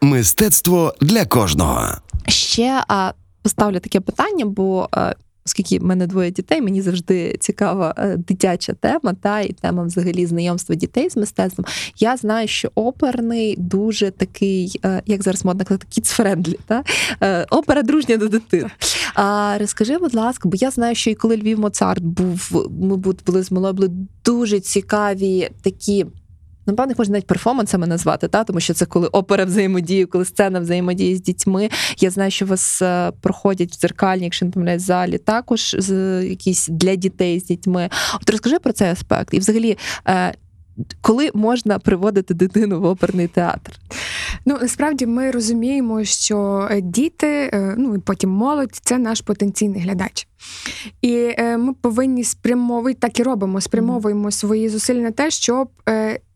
[0.00, 1.86] Мистецтво для кожного.
[2.28, 5.14] Ще а, поставлю таке питання, бо е,
[5.46, 10.26] оскільки в мене двоє дітей, мені завжди цікава е, дитяча тема, та і тема взагалі
[10.26, 11.66] знайомства дітей з мистецтвом.
[11.98, 16.84] Я знаю, що оперний дуже такий, е, як зараз модно казати, kids-friendly, та?
[17.22, 18.70] Е, опера дружня до дитини.
[19.14, 23.14] А розкажи, будь ласка, бо я знаю, що і коли Львів Моцарт був, ми бу-
[23.26, 23.90] були з малою, були
[24.24, 26.06] дуже цікаві такі.
[26.68, 30.60] Напевно, їх можна навіть перформансами назвати, та тому що це коли опера взаємодіє, коли сцена
[30.60, 31.70] взаємодіє з дітьми.
[31.98, 36.22] Я знаю, що у вас е, проходять в дзеркальні, якщо не помиляюсь, залі, також з
[36.24, 37.90] якісь для дітей з дітьми.
[38.22, 39.34] От розкажи про цей аспект.
[39.34, 40.34] І взагалі, е,
[41.00, 43.72] коли можна приводити дитину в оперний театр?
[44.46, 50.28] Ну насправді ми розуміємо, що е, діти, ну і потім молодь це наш потенційний глядач.
[51.02, 55.68] І ми повинні спрямовувати, так і робимо, спрямовуємо свої зусилля на те, щоб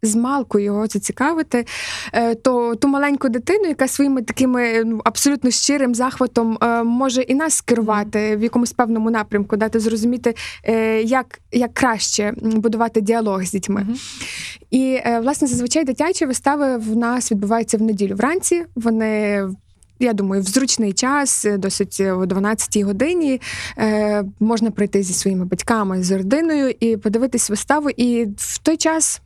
[0.05, 1.67] з малку його зацікавити,
[2.13, 7.35] е, то ту маленьку дитину, яка своїми такими ну, абсолютно щирим захватом е, може і
[7.35, 10.35] нас скерувати в якомусь певному напрямку, дати зрозуміти,
[10.65, 13.87] е, як, як краще будувати діалог з дітьми.
[14.71, 18.65] І власне зазвичай дитячі вистави в нас відбуваються в неділю вранці.
[18.75, 19.43] Вони.
[19.99, 23.41] Я думаю, в зручний час, досить о 12-й годині,
[24.41, 27.91] можна прийти зі своїми батьками, з родиною і подивитись виставу.
[27.91, 29.21] І в той час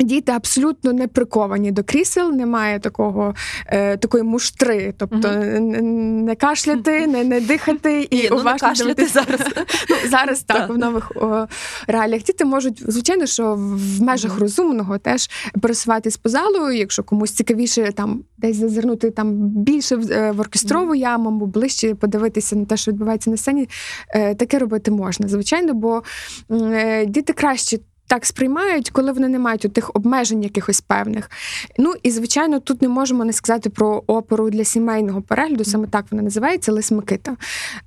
[0.00, 3.34] Діти абсолютно не приковані до крісел, немає такого,
[3.66, 8.68] е, такої муштри, тобто н- не кашляти, не, не дихати і Ні, ну, не уважно
[8.68, 9.24] кашляти дивитися.
[9.28, 9.40] зараз.
[9.90, 11.46] Ну, зараз так, в нових о,
[11.86, 12.22] реаліях.
[12.22, 14.40] Діти можуть, звичайно, що в межах Мгм.
[14.40, 15.30] розумного теж
[15.62, 20.94] пересуватись по залу, якщо комусь цікавіше там десь зазирнути там більше в, е, в оркестрову
[20.94, 23.68] яму, або ближче подивитися на те, що відбувається на сцені,
[24.14, 26.02] е, таке робити можна, звичайно, бо
[26.50, 27.78] е, діти краще.
[28.10, 31.30] Так сприймають, коли вони не мають тих обмежень якихось певних.
[31.78, 36.04] Ну і звичайно, тут не можемо не сказати про оперу для сімейного перегляду, саме так
[36.10, 37.36] вона називається Лис Микита.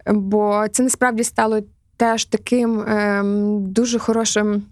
[0.07, 1.59] Бо це насправді стало
[1.97, 4.63] теж таким ем, дуже хорошим.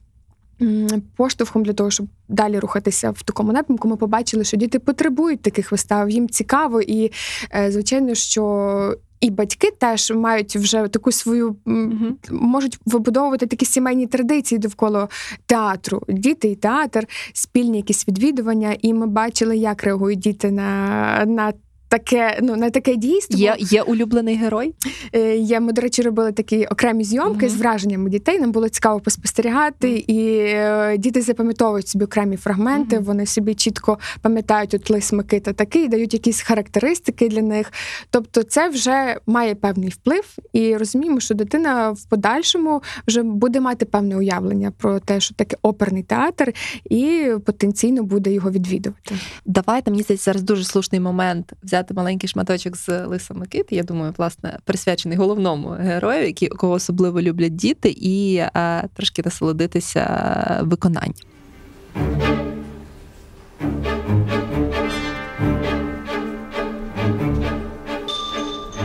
[1.15, 5.71] Поштовхом для того, щоб далі рухатися в такому напрямку, ми побачили, що діти потребують таких
[5.71, 7.11] вистав, їм цікаво, і
[7.55, 12.13] е, звичайно, що і батьки теж мають вже таку свою mm-hmm.
[12.31, 15.07] можуть вибудовувати такі сімейні традиції довкола
[15.45, 16.01] театру.
[16.07, 21.53] Діти і театр, спільні якісь відвідування, і ми бачили, як реагують діти на, на
[21.91, 23.39] таке, ну на таке дійство.
[23.39, 24.73] Є, є улюблений герой?
[25.13, 27.55] Е, Є, ми, до речі, робили такі окремі зйомки Мгм.
[27.55, 28.39] з враженнями дітей.
[28.39, 32.95] Нам було цікаво поспостерігати, і е, діти запам'ятовують собі окремі фрагменти.
[32.95, 33.05] Мгм.
[33.05, 37.73] Вони собі чітко пам'ятають от лис Микита такий, дають якісь характеристики для них.
[38.09, 43.85] Тобто, це вже має певний вплив, і розуміємо, що дитина в подальшому вже буде мати
[43.85, 46.53] певне уявлення про те, що таке оперний театр,
[46.89, 49.15] і потенційно буде його відвідувати.
[49.45, 53.75] Давайте мені здається, зараз дуже слушний момент взяти маленький шматочок з Лиса Микити.
[53.75, 60.61] Я думаю, власне, присвячений головному герою, який кого особливо люблять діти, і е, трошки насолодитися
[60.63, 61.13] виконанням.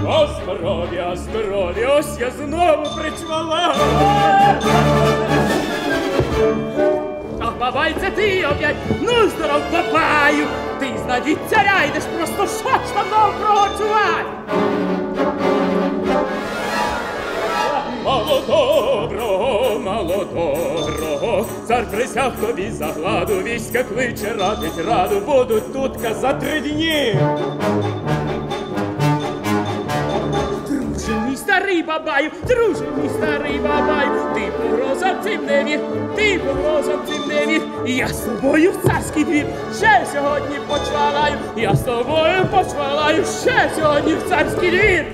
[0.09, 3.75] О, здоров'я, здоров'я, ось я знову причвала.
[7.67, 10.47] Бабай, ти опять, ну здоров, бабаю.
[10.81, 10.87] Ти,
[11.27, 14.27] від царя йдеш просто що ж там доброго чувать?
[18.05, 26.15] Мало доброго, мало доброго, цар присяг тобі за гладу, війська кличе, радить раду, будуть тутка
[26.15, 27.17] за три дні.
[31.57, 35.81] Старий бабаю, друже мій старий бабаю, ти погрозам цим не вір,
[36.17, 37.63] ти погрозам цим не вір.
[37.87, 39.47] Я з тобою в царський двір
[39.77, 45.05] ще сьогодні почвалаю, я з тобою почвалаю ще сьогодні в царський двір.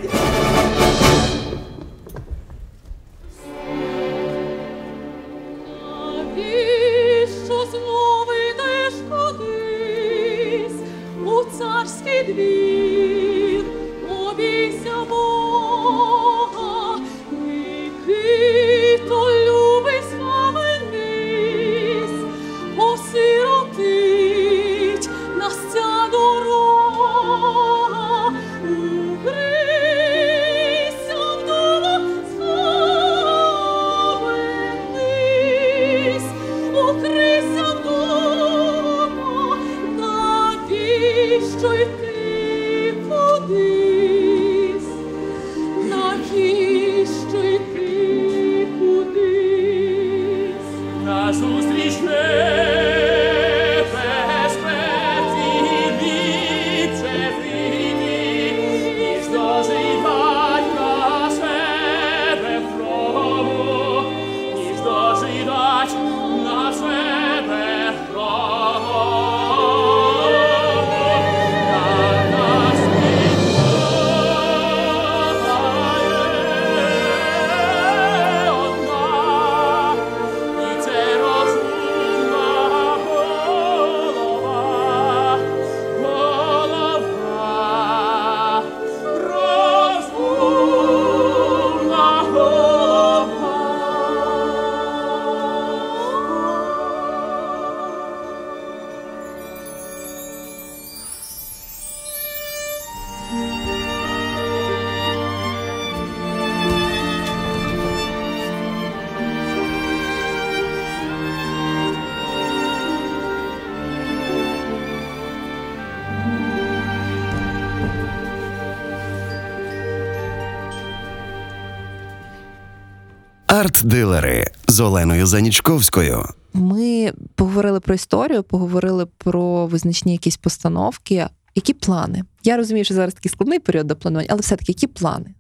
[123.63, 126.25] Арт-дилери з Оленою Занічковською.
[126.53, 131.27] Ми поговорили про історію, поговорили про визначні якісь постановки.
[131.55, 132.23] Які плани?
[132.45, 135.35] Я розумію, що зараз такий складний період до планування, але все-таки які плани?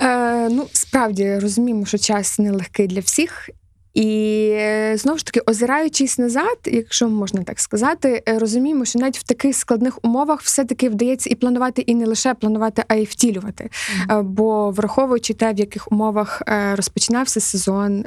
[0.00, 3.50] Е, ну, справді розуміємо, що час нелегкий для всіх.
[3.94, 9.18] І е, знову ж таки, озираючись назад, якщо можна так сказати, е, розуміємо, що навіть
[9.18, 13.70] в таких складних умовах все-таки вдається і планувати, і не лише планувати, а й втілювати.
[14.10, 16.42] Е, Бо враховуючи те, в яких умовах
[16.76, 18.04] розпочинався сезон.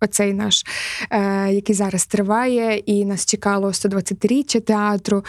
[0.00, 0.64] Оцей наш,
[1.10, 5.24] е, який зараз триває, і нас чекало 120-річчя театру.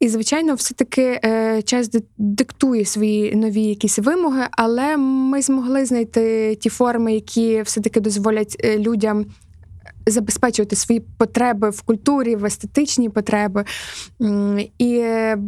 [0.00, 6.68] І, звичайно, все-таки е, час диктує свої нові якісь вимоги, але ми змогли знайти ті
[6.68, 9.26] форми, які все-таки дозволять людям
[10.06, 13.64] забезпечувати свої потреби в культурі, в естетичні потреби.
[14.78, 15.38] І е,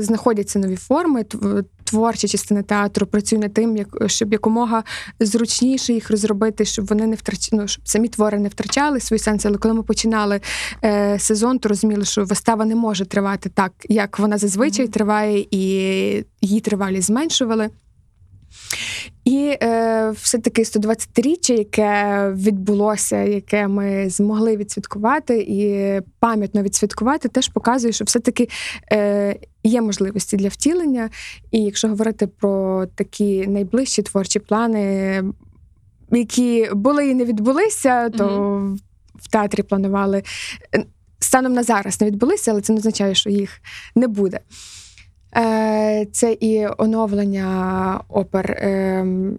[0.00, 1.22] знаходяться нові форми.
[1.22, 4.84] тв- Творча частина театру працює над тим, як щоб якомога
[5.20, 7.48] зручніше їх розробити, щоб вони не втрач...
[7.52, 9.48] ну, щоб самі твори не втрачали свої сенси.
[9.48, 10.40] Але коли ми починали
[10.84, 15.58] е, сезон, то розуміли, що вистава не може тривати так, як вона зазвичай триває, і
[16.40, 17.70] її тривалість зменшували.
[19.24, 27.92] І е, все-таки 120-річчя, яке відбулося, яке ми змогли відсвяткувати і пам'ятно відсвяткувати, теж показує,
[27.92, 28.48] що все-таки
[28.92, 31.10] е, є можливості для втілення.
[31.50, 35.24] І якщо говорити про такі найближчі творчі плани,
[36.10, 38.26] які були і не відбулися, то
[39.14, 40.22] в театрі планували
[40.74, 40.84] е,
[41.18, 43.60] станом на зараз не відбулися, але це не означає, що їх
[43.94, 44.40] не буде.
[45.36, 49.38] Е, Це і оновлення опер ем,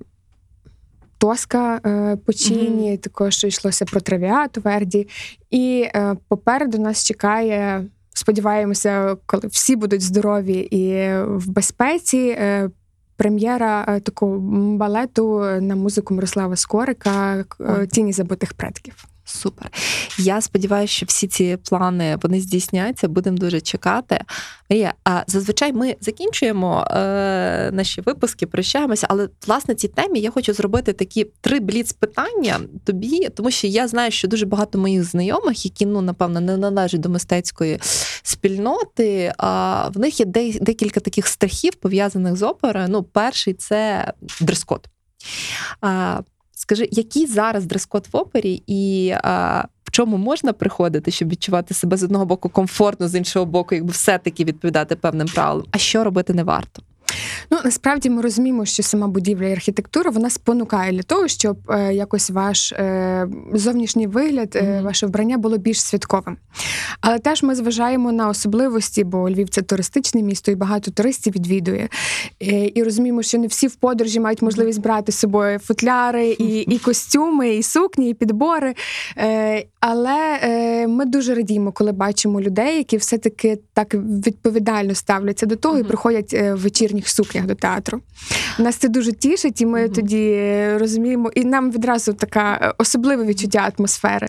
[1.18, 5.08] Тоска е, Почині, також йшлося про травіату Верді.
[5.50, 12.36] І е, попереду нас чекає, сподіваємося, коли всі будуть здорові і в безпеці.
[12.40, 12.70] е,
[13.20, 14.40] Прем'єра е, такого
[14.78, 19.06] балету на музику Мирослава Скорика е, Тіні забутих предків.
[19.30, 19.72] Супер.
[20.18, 23.08] Я сподіваюся, що всі ці плани вони здійсняться.
[23.08, 24.22] Будемо дуже чекати.
[24.70, 29.08] Марія, а зазвичай ми закінчуємо е, наші випуски, прощаємося.
[29.10, 33.88] Але власне цій темі я хочу зробити такі три бліц питання тобі, тому що я
[33.88, 37.80] знаю, що дуже багато моїх знайомих, які ну напевно не належать до мистецької
[38.24, 39.34] спільноти.
[39.38, 40.26] А в них є
[40.62, 42.88] декілька таких страхів пов'язаних з оперою.
[42.90, 44.88] Ну, перший це дрес-код.
[46.62, 51.98] Скажи, який зараз дрес-код в опері, і а, в чому можна приходити, щоб відчувати себе
[51.98, 56.34] з одного боку комфортно, з іншого боку, якби все-таки відповідати певним правилам, а що робити
[56.34, 56.82] не варто?
[57.52, 61.94] Ну насправді ми розуміємо, що сама будівля і архітектура вона спонукає для того, щоб е,
[61.94, 66.38] якось ваш е, зовнішній вигляд, е, ваше вбрання було більш святковим.
[67.02, 71.90] Але теж ми зважаємо на особливості, бо Львів це туристичне місто, і багато туристів відвідує.
[72.42, 76.60] Е, і розуміємо, що не всі в подорожі мають можливість брати з собою футляри, і,
[76.60, 78.76] і костюми, і сукні, і підбори.
[79.18, 85.56] Е, але е, ми дуже радіємо, коли бачимо людей, які все-таки так відповідально ставляться до
[85.56, 88.02] того і приходять в вечірніх сукнях до театру.
[88.60, 89.94] Нас це дуже тішить, і ми Мгм.
[89.94, 94.28] тоді розуміємо, і нам відразу така е, особливе відчуття атмосфери.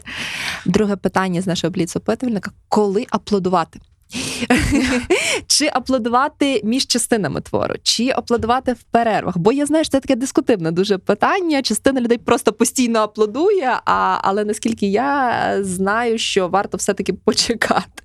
[0.66, 3.80] Друге питання з нашого бліц-опитувальника: коли аплодувати?
[5.46, 9.38] чи аплодувати між частинами твору, чи аплодувати в перервах?
[9.38, 11.62] Бо я знаю, що це таке дискутивне дуже питання.
[11.62, 18.02] Частина людей просто постійно аплодує, а, але наскільки я знаю, що варто все-таки почекати.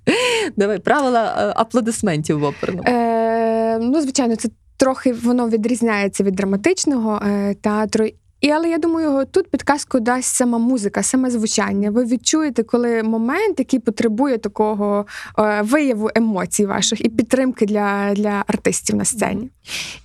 [0.56, 2.88] Давай правила е, аплодисментів в оперному.
[2.88, 8.06] Е, ну, звичайно, це трохи воно відрізняється від драматичного е, театру.
[8.40, 11.90] І але я думаю, тут підказку дасть сама музика, саме звучання.
[11.90, 15.06] Ви відчуєте, коли момент, який потребує такого
[15.38, 19.50] е, вияву емоцій ваших і підтримки для, для артистів на сцені.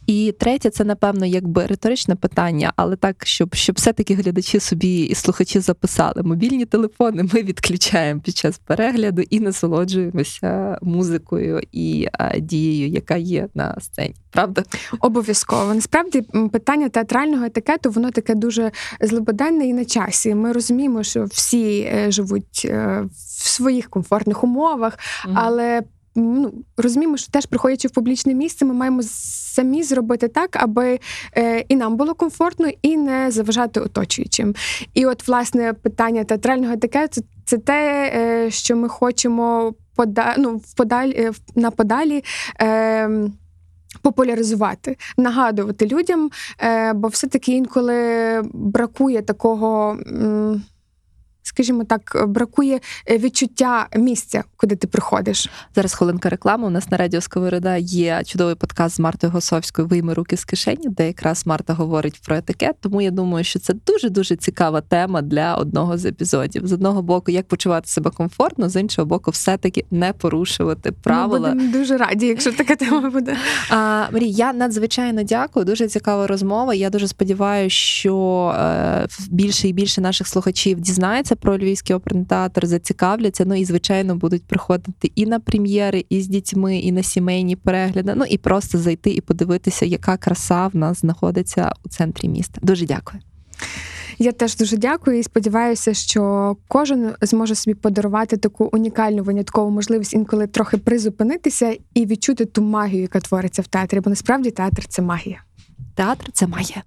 [0.08, 5.16] І третє, це напевно якби риторичне питання, але так, щоб щоб все-таки глядачі собі і
[5.16, 6.24] слухачі записали.
[6.24, 13.48] Мобільні телефони ми відключаємо під час перегляду і насолоджуємося музикою і а, дією, яка є
[13.54, 14.16] на сцені.
[14.32, 14.64] Правда?
[15.00, 15.74] Обов'язково.
[15.74, 16.22] Насправді
[16.52, 18.72] питання театрального етикету воно таке дуже
[19.02, 20.36] злободенне і на часі.
[20.36, 25.00] Ми розуміємо, що всі е, живуть е, в своїх комфортних умовах,
[25.34, 25.82] але.
[26.16, 31.00] Ну, розуміємо, що теж приходячи в публічне місце, ми маємо самі зробити так, аби
[31.38, 34.56] е, і нам було комфортно, і не заважати оточуючим.
[34.94, 41.30] І от, власне, питання театрального етикету це те, що ми хочемо пода- ну, в подалі,
[41.30, 42.24] в- на подалі.
[42.62, 43.10] Е,
[44.02, 46.30] Популяризувати, нагадувати людям,
[46.60, 47.96] е, бо все-таки інколи
[48.54, 49.98] бракує такого,
[51.44, 52.80] скажімо так, бракує
[53.10, 55.50] е, відчуття місця, куди ти приходиш.
[55.76, 56.68] Зараз хвилинка реклами.
[56.68, 60.90] У нас на радіо Сковорода є чудовий подкаст з Мартою Госовською Вийми руки з кишені,
[60.90, 62.76] де якраз Марта говорить про етикет.
[62.80, 66.68] Тому я думаю, що це дуже дуже цікава тема для одного з епізодів.
[66.68, 71.50] З одного боку, як почувати себе комфортно, з іншого боку, все-таки не порушувати правила.
[71.50, 73.36] Ми будемо дуже раді, якщо така тема буде.
[73.70, 75.66] А, Марій, я надзвичайно дякую.
[75.66, 76.74] Дуже цікава розмова.
[76.74, 82.68] Я дуже сподіваюся, що е, більше і більше наших слухачів дізнається про Львівський оперний театр,
[82.68, 83.46] зацікавляться.
[83.46, 88.14] Ну і звичайно будуть приходити і на прем'єри, і з дітьми, і на сімейні перегляди.
[88.16, 92.60] Ну і просто зайти і подивитися, яка краса в нас знаходиться у центрі міста.
[92.64, 93.22] Дуже дякую.
[94.18, 100.14] Я теж дуже дякую і сподіваюся, що кожен зможе собі подарувати таку унікальну виняткову можливість
[100.14, 104.00] інколи трохи призупинитися і відчути ту магію, яка твориться в театрі.
[104.00, 105.44] Бо насправді театр це магія.
[105.96, 106.84] Театр це має.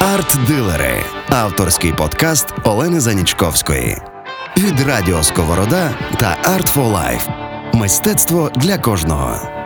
[0.00, 3.96] Арт-дилери Авторський подкаст Олени Занічковської
[4.56, 7.28] від Радіо Сковорода та Art for Life.
[7.74, 9.57] Мистецтво для кожного.